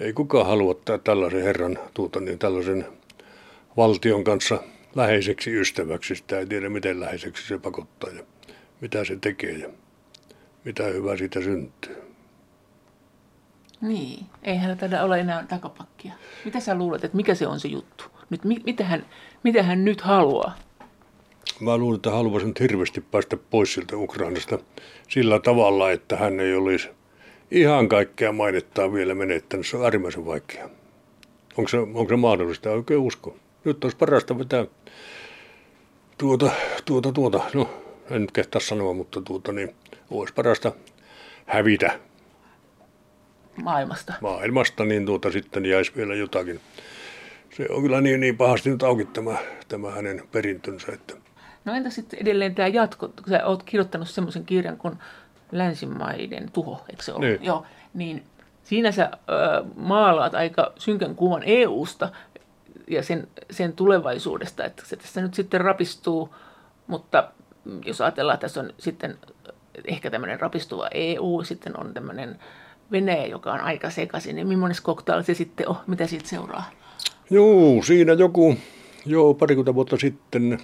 [0.00, 2.86] ei kukaan halua tällaisen herran, tuota, niin tällaisen
[3.76, 4.62] valtion kanssa
[4.94, 6.14] läheiseksi ystäväksi.
[6.14, 8.22] Sitä ei tiedä, miten läheiseksi se pakottaa ja
[8.80, 9.52] mitä se tekee
[10.64, 11.96] mitä hyvää siitä syntyy.
[13.80, 16.12] Niin, ei taida olla enää takapakkia.
[16.44, 18.04] Mitä sä luulet, että mikä se on se juttu?
[18.30, 19.06] Nyt, mit, mitä, hän,
[19.42, 20.56] mitä hän nyt haluaa?
[21.60, 24.58] Mä luulen, että haluaisin nyt hirveästi päästä pois siltä Ukrainasta
[25.08, 26.88] sillä tavalla, että hän ei olisi–
[27.50, 29.66] ihan kaikkea mainittaa vielä menettänyt.
[29.66, 30.68] Se on äärimmäisen vaikeaa.
[31.56, 32.70] Onko se, onko se mahdollista?
[32.70, 33.36] Oikein usko.
[33.64, 34.66] Nyt olisi parasta vetää
[36.18, 36.50] tuota,
[36.84, 39.74] tuota, tuota, no en nyt kehtaa sanoa, mutta tuota niin,
[40.10, 40.72] olisi parasta
[41.46, 41.98] hävitä.
[43.62, 44.14] Maailmasta.
[44.20, 46.60] Maailmasta, niin tuota sitten jäisi vielä jotakin.
[47.56, 49.36] Se on kyllä niin, niin pahasti nyt auki tämä,
[49.68, 50.92] tämä hänen perintönsä.
[50.92, 51.14] Että...
[51.64, 54.98] No entä sitten edelleen tämä jatko, kun sä oot kirjoittanut semmoisen kirjan kuin
[55.52, 57.26] länsimaiden tuho, eikö se ole?
[57.26, 57.44] Niin.
[57.44, 58.24] Joo, niin
[58.64, 62.10] siinä sä ö, maalaat aika synkän kuvan EUsta
[62.88, 66.34] ja sen, sen tulevaisuudesta, että se tässä nyt sitten rapistuu,
[66.86, 67.32] mutta
[67.84, 69.18] jos ajatellaan, että tässä on sitten
[69.84, 72.38] ehkä tämmöinen rapistuva EU, sitten on tämmöinen
[72.92, 75.76] Venäjä, joka on aika sekaisin, niin millainen koktail se sitten on?
[75.86, 76.70] Mitä siitä seuraa?
[77.30, 78.56] Joo, siinä joku,
[79.06, 80.58] joo, parikymmentä vuotta sitten,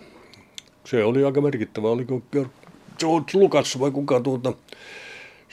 [0.85, 2.23] se oli aika merkittävä, oliko
[2.99, 4.53] George Lucas vai kuka tuota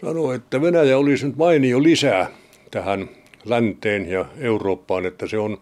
[0.01, 2.29] sanoi, että Venäjä olisi nyt mainio lisää
[2.71, 3.09] tähän
[3.45, 5.57] länteen ja Eurooppaan, että se on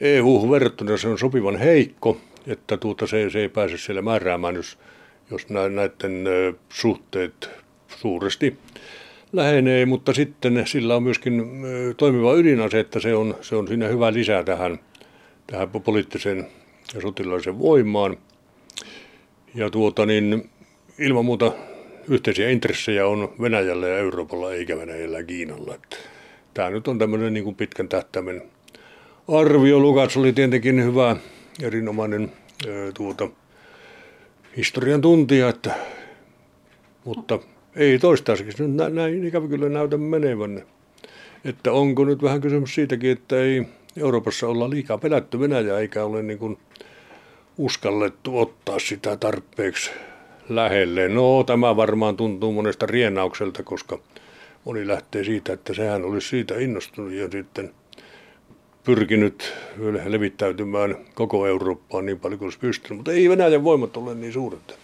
[0.00, 2.16] EU verrattuna se on sopivan heikko,
[2.46, 4.78] että tuota se, se ei pääse siellä määräämään, jos,
[5.30, 6.24] jos näiden
[6.68, 7.50] suhteet
[7.88, 8.58] suuresti
[9.32, 11.42] lähenee, mutta sitten sillä on myöskin
[11.96, 14.78] toimiva ydinase, että se on, se on siinä hyvä lisää tähän,
[15.46, 16.46] tähän poliittiseen
[16.94, 18.16] ja sotilaisen voimaan.
[19.54, 20.50] Ja tuota niin,
[20.98, 21.52] ilman muuta
[22.08, 25.74] yhteisiä intressejä on Venäjällä ja Euroopalla eikä Venäjällä ja Kiinalla.
[25.74, 25.96] Että
[26.54, 28.42] tämä nyt on tämmöinen niin kuin pitkän tähtäimen
[29.28, 29.78] arvio.
[29.78, 31.16] Lukas oli tietenkin hyvä,
[31.62, 32.32] erinomainen
[32.94, 33.28] tuota,
[34.56, 35.74] historian tuntija, että,
[37.04, 37.38] mutta
[37.76, 40.62] ei toistaiseksi nyt näin, näin ikävä kyllä näytä menevän.
[41.44, 46.22] Että onko nyt vähän kysymys siitäkin, että ei Euroopassa olla liikaa pelätty Venäjää eikä ole
[46.22, 46.58] niin kuin
[47.58, 49.90] uskallettu ottaa sitä tarpeeksi
[50.48, 51.08] lähelle.
[51.08, 53.98] No tämä varmaan tuntuu monesta rienaukselta, koska
[54.64, 57.70] moni lähtee siitä, että sehän olisi siitä innostunut ja sitten
[58.88, 59.54] pyrkinyt
[60.06, 62.98] levittäytymään koko Eurooppaan niin paljon kuin olisi pystynyt.
[62.98, 64.78] Mutta ei Venäjän voimat ole niin suuret.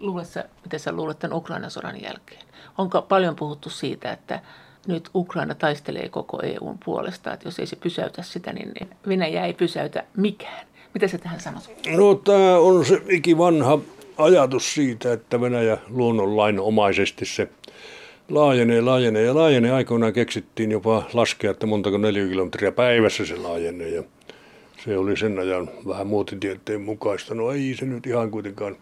[0.00, 2.42] luulet sä, miten sä luulet tämän Ukrainan sodan jälkeen?
[2.78, 4.40] Onko paljon puhuttu siitä, että
[4.86, 8.72] nyt Ukraina taistelee koko EUn puolesta, että jos ei se pysäytä sitä, niin
[9.08, 10.66] Venäjä ei pysäytä mikään.
[10.94, 11.70] Mitä sä tähän sanot?
[11.96, 13.78] No tämä on se ikivanha
[14.18, 17.48] ajatus siitä, että Venäjä luonnonlainomaisesti se
[18.28, 19.72] laajenee, laajenee ja laajenee.
[19.72, 21.98] Aikoinaan keksittiin jopa laskea, että montako
[22.30, 24.02] kilometriä päivässä se laajenee ja
[24.84, 27.34] se oli sen ajan vähän muotitieteen mukaista.
[27.34, 28.76] No ei se nyt ihan kuitenkaan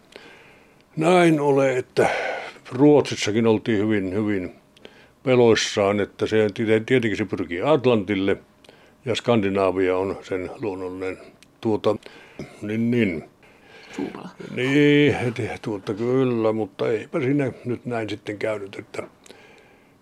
[0.95, 2.09] näin ole, että
[2.71, 4.55] Ruotsissakin oltiin hyvin, hyvin
[5.23, 6.47] peloissaan, että se
[6.85, 8.37] tietenkin se pyrkii Atlantille
[9.05, 11.17] ja Skandinaavia on sen luonnollinen
[11.61, 11.95] tuota,
[12.61, 13.23] niin, niin.
[13.95, 14.29] Suulla.
[14.55, 15.15] Niin,
[15.61, 19.03] tuota kyllä, mutta eipä siinä nyt näin sitten käynyt, että,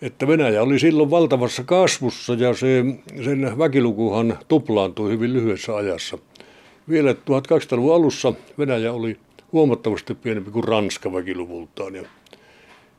[0.02, 2.86] että Venäjä oli silloin valtavassa kasvussa ja se,
[3.26, 6.18] sen väkilukuhan tuplaantui hyvin lyhyessä ajassa.
[6.90, 9.18] Vielä 1200-luvun alussa Venäjä oli
[9.52, 12.04] huomattavasti pienempi kuin Ranska väkiluvultaan ja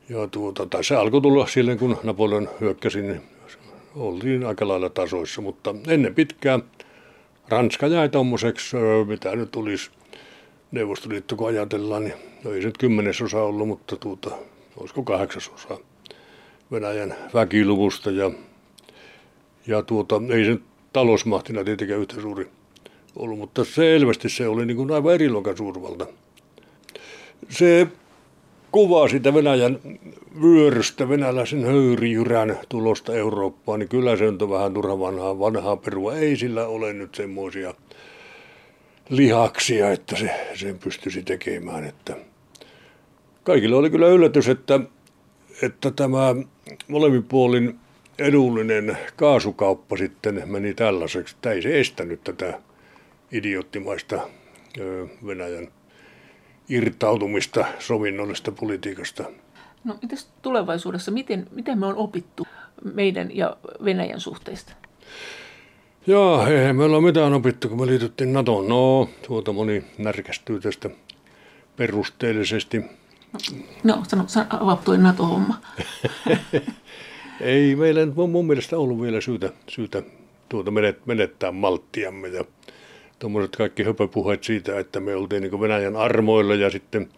[0.09, 3.21] ja tuota, tai se alkoi tulla silloin, kun Napoleon hyökkäsi, niin
[3.95, 6.63] oltiin aika lailla tasoissa, mutta ennen pitkään
[7.49, 8.77] Ranska jäi tuommoiseksi,
[9.07, 9.89] mitä nyt tulisi
[10.71, 14.31] Neuvostoliitto, kun ajatellaan, niin no ei se nyt kymmenesosa ollut, mutta tuota,
[14.77, 15.77] olisiko kahdeksasosa
[16.71, 18.31] Venäjän väkiluvusta ja,
[19.67, 20.57] ja tuota, ei se
[20.93, 22.47] talousmahtina tietenkään yhtä suuri
[23.15, 26.07] ollut, mutta selvästi se oli niin kuin aivan eri luokan suurvalta.
[27.49, 27.87] Se
[28.71, 29.79] kuvaa sitä Venäjän
[30.41, 36.15] vyörystä, venäläisen höyrijyrän tulosta Eurooppaan, niin kyllä se on vähän turha vanhaa, vanhaa perua.
[36.15, 37.73] Ei sillä ole nyt semmoisia
[39.09, 41.83] lihaksia, että se sen pystyisi tekemään.
[41.83, 42.15] Että
[43.43, 44.79] kaikille oli kyllä yllätys, että,
[45.61, 46.35] että tämä
[46.87, 47.79] molemmin puolin
[48.19, 51.35] edullinen kaasukauppa sitten meni tällaiseksi.
[51.41, 52.59] Tämä ei se estänyt tätä
[53.31, 54.29] idioottimaista
[55.25, 55.67] Venäjän
[56.69, 59.23] irtautumista sovinnollisesta politiikasta.
[59.83, 62.47] No mitäs tulevaisuudessa, miten, miten me on opittu
[62.93, 64.73] meidän ja Venäjän suhteista?
[66.07, 68.67] Joo, eihän me olla mitään opittu, kun me liityttiin NATOon.
[68.67, 70.89] No, tuota moni närkästyy tästä
[71.77, 72.81] perusteellisesti.
[73.83, 75.61] No, sano, sano NATO-homma.
[77.41, 80.03] Ei meillä mun, mun mielestä ollut vielä syytä, syytä
[80.49, 80.71] tuota
[81.05, 82.43] menettää malttiamme ja
[83.19, 87.09] tuommoiset kaikki höpöpuheet siitä, että me oltiin niin Venäjän armoilla ja sitten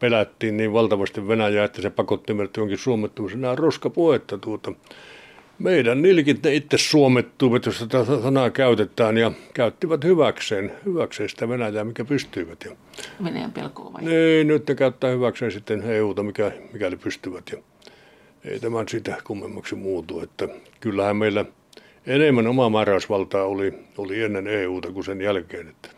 [0.00, 3.40] pelättiin niin valtavasti Venäjää, että se pakotti meidät jonkin suomettumisen.
[3.40, 4.72] Nämä roskapuhetta tuota.
[5.58, 11.84] Meidän nilkit ne itse suomettuivat, jos tätä sanaa käytetään, ja käyttivät hyväkseen, hyväkseen sitä Venäjää,
[11.84, 12.64] mikä pystyivät.
[12.64, 12.76] Ja
[13.24, 14.02] Venäjän pelkoa vai?
[14.02, 17.44] Niin, nyt ne käyttää hyväkseen sitten EUta, mikä, mikäli pystyvät.
[17.52, 17.58] Ja
[18.44, 20.20] ei tämän sitä kummemmaksi muutu.
[20.20, 20.48] Että
[20.80, 21.44] kyllähän meillä–
[22.08, 25.68] enemmän omaa määräysvaltaa oli, oli ennen EUta kuin sen jälkeen.
[25.68, 25.88] Että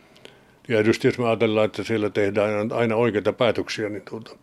[0.67, 4.37] tietysti jos me ajatellaan, että siellä tehdään aina oikeita päätöksiä, niin tuota,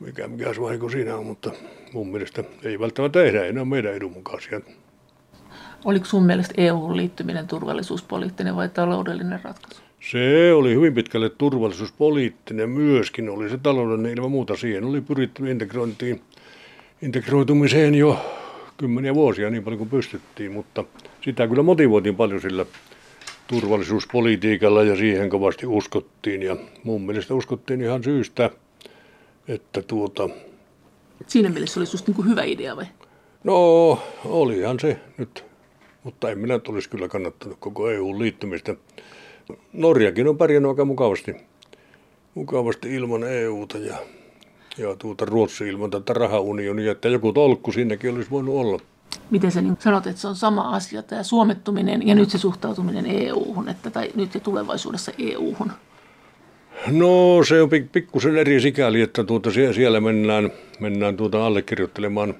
[0.00, 1.50] mikä, mikä vahinko siinä on, mutta
[1.92, 4.60] mun mielestä ei välttämättä tehdä, ole meidän edun mukaisia.
[5.84, 9.82] Oliko sun mielestä EU-liittyminen turvallisuuspoliittinen vai taloudellinen ratkaisu?
[10.10, 14.56] Se oli hyvin pitkälle turvallisuuspoliittinen myöskin, oli se taloudellinen ilman muuta.
[14.56, 16.20] Siihen oli pyritty integrointiin,
[17.02, 18.18] integroitumiseen jo
[18.76, 20.84] kymmeniä vuosia niin paljon kuin pystyttiin, mutta
[21.20, 22.66] sitä kyllä motivoitiin paljon sillä
[23.46, 26.42] turvallisuuspolitiikalla ja siihen kovasti uskottiin.
[26.42, 28.50] Ja mun mielestä uskottiin ihan syystä,
[29.48, 30.28] että tuota...
[31.26, 32.86] Siinä mielessä oli susta niin kuin hyvä idea vai?
[33.44, 35.44] No, olihan se nyt,
[36.02, 38.76] mutta en minä olisi kyllä kannattanut koko EU-liittymistä.
[39.72, 41.36] Norjakin on pärjännyt aika mukavasti,
[42.34, 43.96] mukavasti ilman EUta ja
[44.78, 48.78] ja tuota Ruotsi ilman tätä rahaunionia, että joku tolkku sinnekin olisi voinut olla.
[49.30, 53.06] Miten sä niin sanot, että se on sama asia, tämä suomettuminen ja nyt se suhtautuminen
[53.06, 55.72] EU-hun, että, tai nyt ja tulevaisuudessa EU-hun?
[56.90, 62.34] No se on pikkusen eri sikäli, että tuota, siellä mennään, mennään tuota allekirjoittelemaan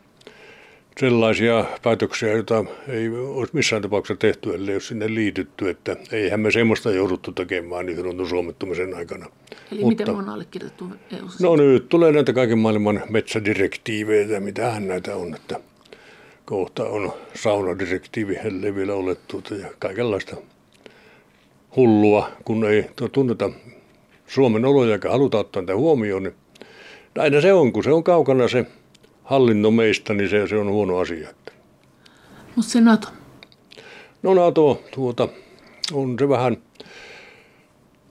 [1.01, 6.51] sellaisia päätöksiä, joita ei olisi missään tapauksessa tehty, ellei ole sinne liitytty, että eihän me
[6.51, 9.27] semmoista jouduttu tekemään niin sanotun suomettumisen aikana.
[9.73, 15.17] Eli Mutta, miten on allekirjoitettu eu No nyt tulee näitä kaiken maailman metsädirektiivejä, mitähän näitä
[15.17, 15.61] on, että
[16.45, 18.37] kohta on saunadirektiivi
[18.75, 20.37] vielä ole tuota, ja kaikenlaista
[21.77, 23.51] hullua, kun ei tunneta
[24.27, 26.35] Suomen oloja eikä haluta ottaa tätä huomioon, niin
[27.15, 28.67] näin se on, kun se on kaukana se
[29.25, 31.29] hallinno meistä, niin se, se on huono asia.
[32.57, 33.09] Mutta se NATO?
[34.23, 35.29] No NATO, tuota,
[35.93, 36.57] on se vähän,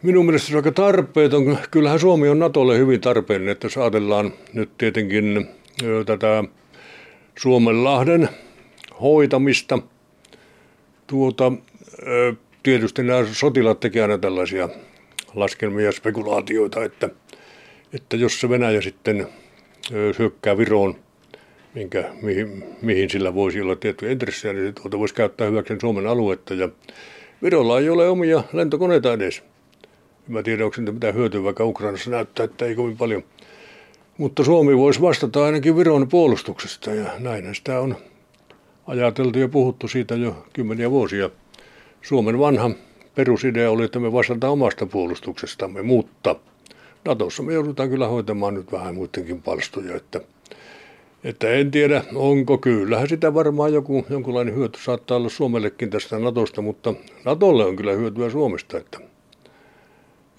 [0.03, 1.57] minun mielestä se on aika tarpeeton.
[1.72, 5.47] Kyllähän Suomi on NATOlle hyvin tarpeellinen, että jos ajatellaan nyt tietenkin
[6.05, 6.43] tätä
[7.39, 8.30] Suomenlahden
[9.01, 9.80] hoitamista.
[11.07, 11.51] Tuota,
[12.64, 14.70] tietysti nämä sotilaat tekevät aina tällaisia
[15.36, 17.09] laskelmia ja spekulaatioita, että–
[17.93, 19.27] että jos se Venäjä sitten
[20.19, 20.95] hyökkää Viroon,
[21.73, 26.53] minkä, mihin, mihin sillä voisi olla tiettyjä intressejä, niin tuota voisi käyttää hyväksi Suomen aluetta.
[26.53, 26.69] Ja
[27.43, 29.43] Virolla ei ole omia lentokoneita edes.
[30.27, 33.23] Mä tiedän, onko mitään hyötyä, vaikka Ukrainassa näyttää, että ei kovin paljon.
[34.17, 37.95] Mutta Suomi voisi vastata ainakin Viron puolustuksesta ja näin sitä on
[38.88, 41.29] ajateltu ja puhuttu siitä jo kymmeniä vuosia.
[42.01, 42.71] Suomen vanha
[43.16, 46.36] perusidea oli, että me vastataan omasta puolustuksestamme, mutta
[47.05, 50.22] Natossa me joudutaan kyllä hoitamaan nyt vähän muidenkin palstoja, että,
[51.24, 56.61] että en tiedä, onko kyllähän sitä varmaan joku, jonkunlainen hyöty saattaa olla Suomellekin tästä Natosta,
[56.61, 56.93] mutta
[57.26, 58.99] Natolle on kyllä hyötyä Suomesta, että,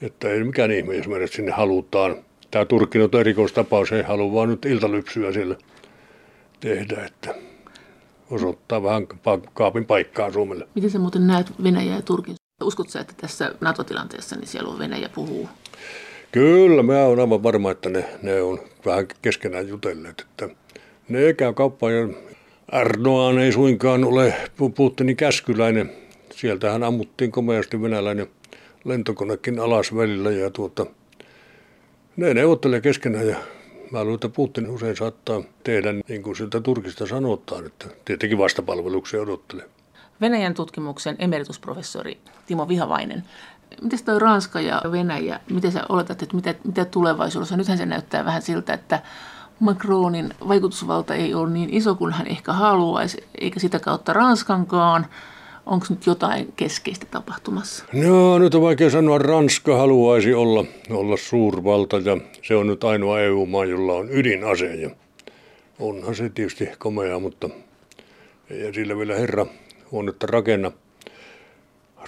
[0.02, 2.16] että ei mikään ihme, jos meidät sinne halutaan.
[2.50, 5.56] Tämä Turkki on erikoistapaus, ei halua vaan nyt iltalypsyä siellä
[6.60, 7.34] tehdä, että
[8.30, 9.06] osoittaa vähän
[9.54, 10.68] kaapin paikkaa Suomelle.
[10.74, 12.34] Miten sä muuten näet Venäjä ja Turkin?
[12.62, 15.48] Uskotko että tässä NATO-tilanteessa niin siellä on Venäjä puhuu?
[16.32, 20.20] Kyllä, mä oon aivan varma, että ne, ne on vähän keskenään jutelleet.
[20.20, 20.48] Että
[21.08, 22.08] ne käy kauppaa ja
[22.72, 24.34] Erdogan ei suinkaan ole
[24.74, 25.92] Putinin käskyläinen.
[26.32, 28.26] Sieltähän ammuttiin komeasti venäläinen
[28.84, 30.86] lentokonekin alas välillä ja tuota,
[32.16, 33.36] ne neuvottelee keskenään ja
[33.90, 39.20] Mä luulen, että Putin usein saattaa tehdä niin kuin siltä Turkista sanotaan, että tietenkin vastapalveluksia
[39.20, 39.64] odottelee.
[40.20, 43.24] Venäjän tutkimuksen emeritusprofessori Timo Vihavainen.
[43.82, 47.56] Miten toi Ranska ja Venäjä, miten sä oletat, että mitä, mitä tulevaisuudessa?
[47.56, 49.02] Nythän se näyttää vähän siltä, että
[49.60, 55.06] Macronin vaikutusvalta ei ole niin iso kuin hän ehkä haluaisi, eikä sitä kautta Ranskankaan.
[55.66, 57.84] Onko nyt jotain keskeistä tapahtumassa?
[57.92, 59.18] No nyt on vaikea sanoa.
[59.18, 64.74] Ranska haluaisi olla, olla suurvalta ja se on nyt ainoa EU-maa, jolla on ydinase.
[64.74, 64.90] Ja
[65.78, 67.48] onhan se tietysti komea, mutta
[68.50, 69.46] ei sillä vielä herra
[69.90, 70.72] huonetta rakenna.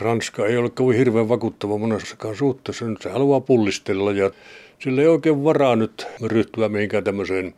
[0.00, 2.84] Ranska ei ole kovin hirveän vakuuttava monessakaan suhteessa.
[2.84, 4.30] Nyt se haluaa pullistella ja
[4.78, 7.54] sillä ei oikein varaa nyt ryhtyä mihinkään tämmöiseen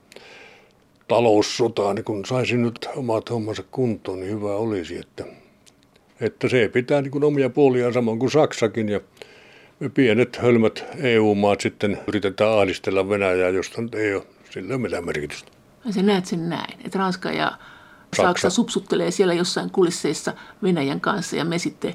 [1.09, 1.97] taloussotaan.
[1.97, 5.25] Niin kun saisi nyt omat hommansa kuntoon, niin hyvä olisi, että
[6.21, 9.01] että se pitää niin kuin omia puoliaan samoin kuin Saksakin ja
[9.81, 15.53] me pienet hölmät EU-maat sitten yritetään ahdistella Venäjää, josta nyt ei ole sillä mitään merkitystä.
[15.85, 17.53] Ja sä näet sen näin, että Ranska ja
[18.17, 20.33] Saksa, Saksa supsuttelee siellä jossain kulisseissa
[20.63, 21.95] Venäjän kanssa ja me sitten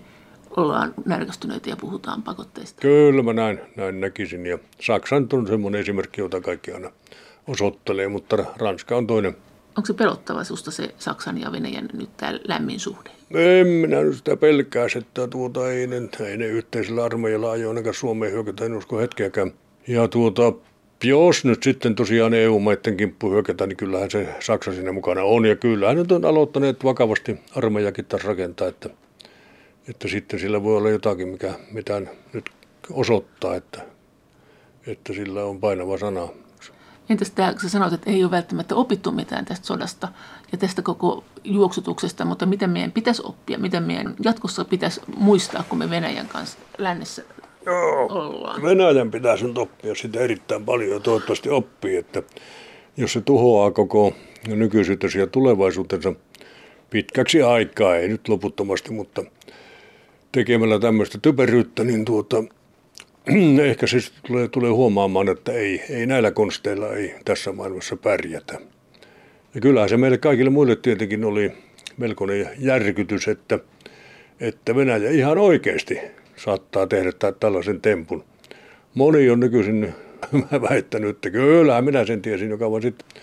[0.58, 2.82] ollaan närkästyneitä ja puhutaan pakotteista.
[2.82, 6.92] Kyllä mä näin, näin näkisin ja Saksa on semmoinen esimerkki, jota kaikki aina
[7.48, 9.36] osoittelee, mutta Ranska on toinen
[9.78, 13.10] Onko se pelottava susta se Saksan ja Venäjän nyt tämä lämmin suhde?
[13.34, 17.94] En minä nyt sitä pelkää, että tuota, ei, ne, ei ne yhteisellä armeijalla ajo ainakaan
[17.94, 19.52] Suomeen hyökätä, en usko hetkeäkään.
[19.88, 20.54] Ja tuota,
[21.04, 25.46] jos nyt sitten tosiaan EU-maiden kimppu hyökätään, niin kyllähän se Saksa siinä mukana on.
[25.46, 28.90] Ja kyllähän nyt on aloittaneet vakavasti armeijakin taas rakentaa, että,
[29.90, 32.50] että sitten sillä voi olla jotakin, mikä mitään nyt
[32.92, 33.82] osoittaa, että,
[34.88, 36.28] että sillä on painava sana.
[37.10, 40.08] Entäs tämä, sä sanoit, että ei ole välttämättä opittu mitään tästä sodasta
[40.52, 45.78] ja tästä koko juoksutuksesta, mutta miten meidän pitäisi oppia, miten meidän jatkossa pitäisi muistaa, kun
[45.78, 47.24] me Venäjän kanssa lännessä
[47.66, 48.62] Joo, ollaan?
[48.62, 52.24] Venäjän pitäisi nyt oppia sitä erittäin paljon ja toivottavasti oppii, että
[52.98, 54.14] jos se tuhoaa koko
[54.48, 56.14] nykyisyytensä ja tulevaisuutensa
[56.90, 59.24] pitkäksi aikaa, ei nyt loputtomasti, mutta
[60.32, 62.44] tekemällä tämmöistä typeryyttä, niin tuota,
[63.70, 68.60] ehkä siis tulee, tulee huomaamaan, että ei, ei näillä konsteilla ei tässä maailmassa pärjätä.
[69.56, 71.52] Ja kyllähän se meille kaikille muille tietenkin oli
[71.98, 73.60] melkoinen järkytys, että,
[74.40, 76.00] että Venäjä ihan oikeasti
[76.36, 78.24] saattaa tehdä tällaisen tempun.
[78.94, 79.94] Moni on nykyisin
[80.70, 83.22] väittänyt, että kyllä minä sen tiesin joka vaan sitten.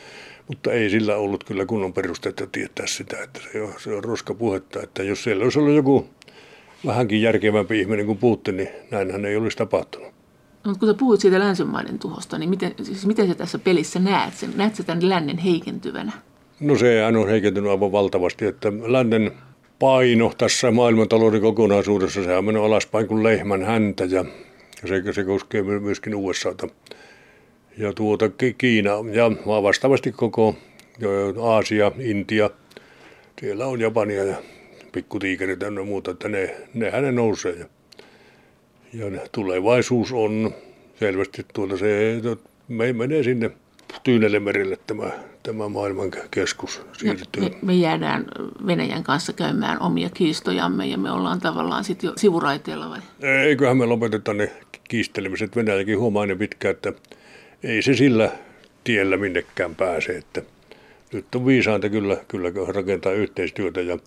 [0.48, 4.34] Mutta ei sillä ollut kyllä kunnon perusteita tietää sitä, että se on, se on roska
[4.34, 6.08] puhetta, että jos siellä olisi ollut joku
[6.86, 10.12] vähänkin järkevämpi ihminen kuin Putin, niin näinhän ei olisi tapahtunut.
[10.64, 14.34] No, kun sä puhuit siitä länsimaiden tuhosta, niin miten, siis miten sä tässä pelissä näet
[14.34, 14.52] sen?
[14.56, 16.12] Näet sä tämän lännen heikentyvänä?
[16.60, 19.32] No se on heikentynyt aivan valtavasti, että lännen
[19.80, 24.24] paino tässä maailmantalouden kokonaisuudessa, se on mennyt alaspäin kuin lehmän häntä ja
[24.86, 26.68] se, se koskee myöskin USAta.
[27.78, 29.30] Ja tuota Kiina ja
[29.62, 30.56] vastaavasti koko
[31.42, 32.50] Aasia, Intia,
[33.40, 34.36] siellä on Japania ja
[34.92, 37.54] pikkutiikerit ja muuta, että ne, nehän ne nousee.
[37.58, 37.66] Ja,
[39.08, 40.54] ja tulevaisuus on
[40.98, 42.20] selvästi tuolla se,
[42.68, 43.50] me menee sinne
[44.02, 45.10] Tyynelle merelle tämä,
[45.42, 47.42] tämä maailman keskus siirtyy.
[47.42, 48.24] Me, me jäädään
[48.66, 52.98] Venäjän kanssa käymään omia kiistojamme ja me ollaan tavallaan sitten jo sivuraiteella vai?
[53.46, 54.52] Eiköhän me lopeteta ne
[54.88, 55.56] kiistelemiset.
[55.56, 56.92] Venäjäkin huomaa ne pitkään, että
[57.62, 58.30] ei se sillä
[58.84, 60.12] tiellä minnekään pääse.
[60.16, 60.42] Että
[61.12, 63.98] nyt on viisainta kyllä, kyllä rakentaa yhteistyötä ja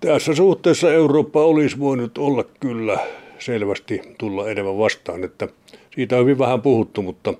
[0.00, 2.98] tässä suhteessa Eurooppa olisi voinut olla kyllä
[3.38, 5.48] selvästi tulla enemmän vastaan, että
[5.94, 7.34] siitä on hyvin vähän puhuttu, mutta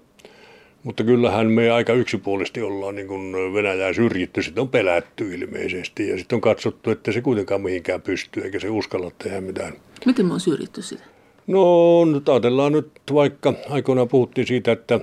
[0.85, 6.19] Mutta kyllähän me aika yksipuolisesti ollaan niin kuin Venäjää syrjitty, sitten on pelätty ilmeisesti ja
[6.19, 9.73] sitten on katsottu, että se kuitenkaan mihinkään pystyy eikä se uskalla tehdä mitään.
[10.07, 11.05] Miten me on syrjitty sitä?
[11.47, 15.01] No nyt ajatellaan nyt vaikka aikoinaan puhuttiin siitä, että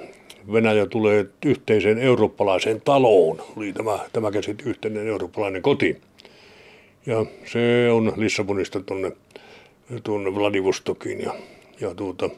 [0.51, 3.41] Venäjä tulee yhteiseen eurooppalaiseen taloon.
[3.57, 5.97] Oli tämä, tämä käsit yhteinen eurooppalainen koti.
[7.05, 9.11] Ja se on Lissabonista tuonne,
[10.03, 11.35] tuonne Vladivostokiin ja,
[11.79, 12.29] ja tuota,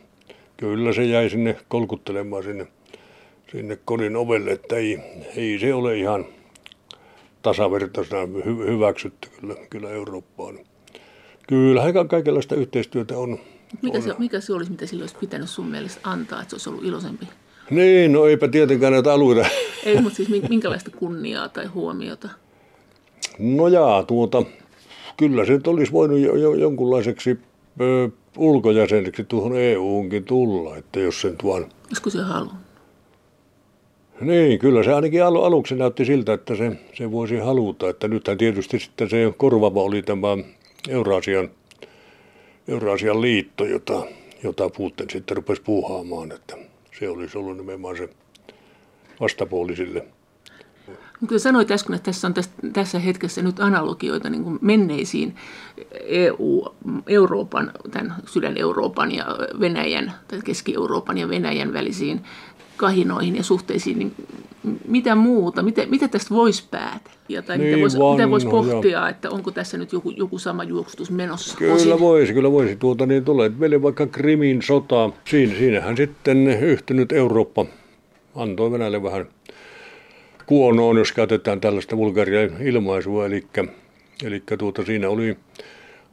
[0.58, 2.68] kyllä se jäi sinne kolkuttelemaan sinne,
[3.54, 5.00] sinne kodin ovelle, että ei,
[5.36, 6.26] ei se ole ihan
[7.42, 10.60] tasavertaisena hy, hyväksytty kyllä, kyllä Eurooppaan.
[11.48, 13.40] Kyllähän kaikenlaista yhteistyötä on.
[13.82, 14.04] Mikä, on.
[14.04, 16.84] Se, mikä se olisi, mitä sille olisi pitänyt sun mielestä antaa, että se olisi ollut
[16.84, 17.28] iloisempi?
[17.70, 19.50] Niin, no eipä tietenkään näitä alueita.
[19.86, 22.30] Ei, mutta siis minkälaista kunniaa tai huomiota?
[23.40, 24.44] No jaa, tuota,
[25.18, 27.40] kyllä se nyt olisi voinut jo, jo, jonkunlaiseksi
[27.82, 31.70] ö, ulkojäseneksi tuohon EU-hunkin tulla, että jos sen tuon...
[31.88, 32.63] Olisiko se halunnut?
[34.22, 37.90] Niin, kyllä se ainakin al- aluksi näytti siltä, että se, se voisi haluta.
[37.90, 40.28] Että nythän tietysti sitten se korvava oli tämä
[40.90, 41.50] Eurasian,
[42.68, 44.06] Eurasian liitto, jota,
[44.44, 46.32] jota Putin sitten rupesi puuhaamaan.
[46.32, 46.58] Että
[47.00, 48.10] se olisi ollut nimenomaan se
[49.20, 50.06] vastapuoli sille.
[51.28, 55.36] Kyllä sanoit äsken, että tässä on tässä, tässä hetkessä nyt analogioita niin kuin menneisiin
[56.02, 56.66] EU,
[57.08, 59.26] Euroopan, tämän sydän-Euroopan ja
[59.60, 62.22] Venäjän, tai Keski-Euroopan ja Venäjän välisiin
[62.84, 64.14] kahinoihin ja suhteisiin, niin
[64.88, 67.42] mitä muuta, mitä, mitä tästä voisi päätellä?
[67.46, 69.10] Tai niin, mitä voisi, mitä voisi pohtia, ja...
[69.10, 71.58] että onko tässä nyt joku, joku sama juoksutus menossa?
[71.58, 72.00] Kyllä osin?
[72.00, 72.76] voisi, kyllä voisi.
[72.76, 75.10] Tuota, niin tulee meille vaikka Krimin sota.
[75.26, 77.66] Siinä, siinähän sitten yhtynyt Eurooppa
[78.36, 79.26] antoi Venäjälle vähän
[80.46, 83.26] kuonoon, jos käytetään tällaista vulgaria ilmaisua.
[83.26, 83.44] Eli,
[84.24, 85.38] eli tuota, siinä oli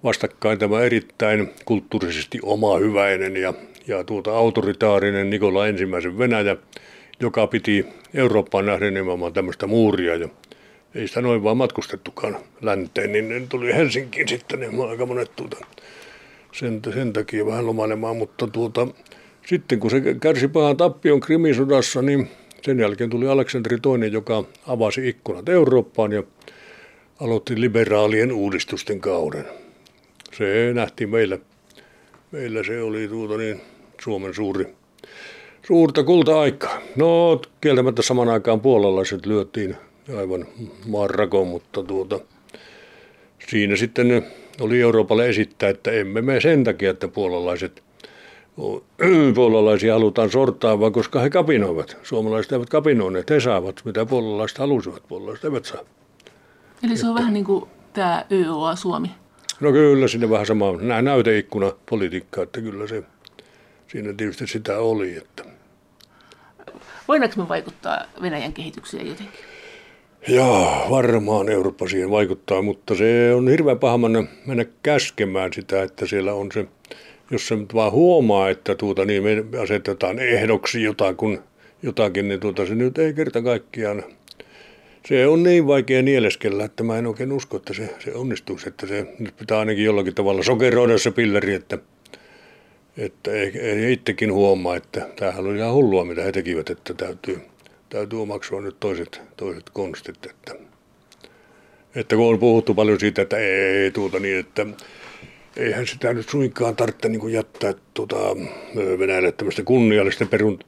[0.05, 3.55] vastakkain tämä erittäin kulttuurisesti oma hyväinen ja,
[3.91, 6.57] ja tuota autoritaarinen Nikola ensimmäisen Venäjä,
[7.21, 10.17] joka piti Eurooppaan nähden nimenomaan tämmöistä muuria.
[10.17, 10.29] Ja
[10.95, 15.57] ei sitä noin vaan matkustettukaan länteen, niin ne tuli Helsinkiin sitten niin aika monet tuota,
[16.53, 18.87] sen, sen takia vähän lomailemaan, mutta tuota,
[19.47, 22.31] sitten kun se kärsi pahan tappion Krimisodassa, niin
[22.63, 26.23] sen jälkeen tuli Aleksanteri II, joka avasi ikkunat Eurooppaan ja
[27.21, 29.45] aloitti liberaalien uudistusten kauden.
[30.33, 31.39] Se nähtiin meillä.
[32.33, 33.61] Meillä se oli tuota niin,
[34.03, 34.67] Suomen suuri,
[35.67, 36.79] suurta kulta-aikaa.
[36.97, 39.77] No, kieltämättä saman aikaan puolalaiset lyötiin
[40.19, 40.47] aivan
[40.87, 41.11] maan
[41.45, 42.21] mutta tuota,
[43.49, 44.27] siinä sitten
[44.61, 47.83] oli Euroopalle esittää, että emme me sen takia, että puolalaiset
[49.35, 51.97] puolalaisia halutaan sortaa, vaan koska he kapinoivat.
[52.03, 55.81] Suomalaiset eivät kapinoineet, he saavat mitä puolalaiset halusivat, puolalaiset eivät saa.
[56.83, 59.11] Eli se on että, vähän niin kuin tämä YOA Suomi.
[59.61, 60.73] No kyllä, sinne vähän sama
[61.03, 63.03] näyteikkuna politiikka, että kyllä se
[63.91, 65.17] siinä tietysti sitä oli.
[65.17, 65.45] Että.
[67.09, 69.41] Voidaanko me vaikuttaa Venäjän kehitykseen jotenkin?
[70.29, 76.07] Joo, varmaan Eurooppa siihen vaikuttaa, mutta se on hirveän paha mennä, mennä käskemään sitä, että
[76.07, 76.67] siellä on se,
[77.31, 81.39] jos se nyt vaan huomaa, että tuota, niin me asetetaan ehdoksi jotakin,
[81.83, 84.05] jotakin niin tuota, se nyt ei kerta kaikkiaan
[85.07, 88.69] se on niin vaikea nieleskellä, että mä en oikein usko, että se, se onnistuisi.
[88.69, 91.79] Että se nyt pitää ainakin jollakin tavalla sokeroida se pilleri, että,
[92.97, 97.41] että ei, itsekin huomaa, että tämähän oli ihan hullua, mitä he tekivät, että täytyy,
[97.89, 100.27] täytyy omaksua nyt toiset, toiset konstit.
[100.31, 100.55] Että,
[101.95, 104.67] että kun on puhuttu paljon siitä, että ei, ei tuota niin, että
[105.57, 108.17] eihän sitä nyt suinkaan tarvitse niin jättää tuota,
[108.99, 110.59] Venäjälle tämmöistä kunniallisten perun,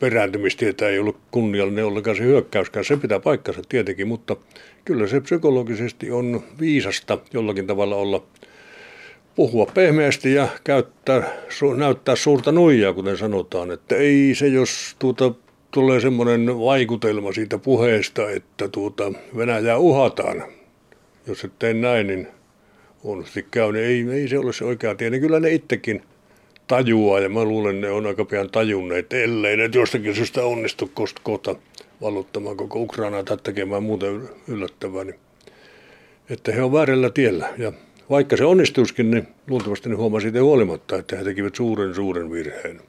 [0.00, 2.84] perääntymistietä ei ollut kunniallinen ollenkaan se hyökkäyskään.
[2.84, 4.36] Se pitää paikkansa tietenkin, mutta
[4.84, 8.26] kyllä se psykologisesti on viisasta jollakin tavalla olla
[9.40, 11.22] puhua pehmeästi ja käyttää,
[11.76, 13.70] näyttää suurta nuijaa, kuten sanotaan.
[13.70, 15.34] Että ei se, jos tuota,
[15.70, 20.44] tulee semmoinen vaikutelma siitä puheesta, että tuota, Venäjää uhataan.
[21.26, 22.28] Jos et tee näin, niin
[23.02, 25.10] huonosti käy, niin ei, ei se ole se oikea tie.
[25.10, 26.02] Niin kyllä ne itsekin
[26.66, 30.90] tajuaa ja mä luulen, ne on aika pian tajunneet, ellei ne jostakin syystä onnistu
[31.22, 31.56] kohta
[32.00, 34.06] valuttamaan koko Ukrainaa tai tekemään muuta
[34.48, 35.18] yllättävää, niin
[36.30, 37.48] että he on väärällä tiellä.
[37.58, 37.72] Ja
[38.10, 42.80] vaikka se onnistuisikin, niin luultavasti ne huomasi siitä huolimatta, että he tekivät suuren suuren virheen.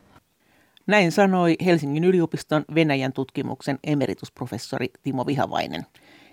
[0.87, 5.85] Näin sanoi Helsingin yliopiston Venäjän tutkimuksen emeritusprofessori Timo Vihavainen.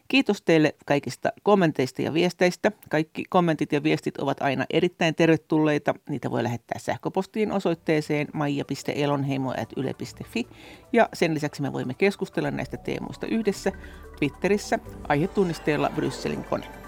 [0.09, 2.73] Kiitos teille kaikista kommenteista ja viesteistä.
[2.89, 5.95] Kaikki kommentit ja viestit ovat aina erittäin tervetulleita.
[6.09, 10.47] Niitä voi lähettää sähköpostiin osoitteeseen maija.elonheimo.yle.fi.
[10.93, 13.73] Ja sen lisäksi me voimme keskustella näistä teemoista yhdessä
[14.19, 14.79] Twitterissä
[15.09, 16.88] aihetunnisteella Brysselin kone.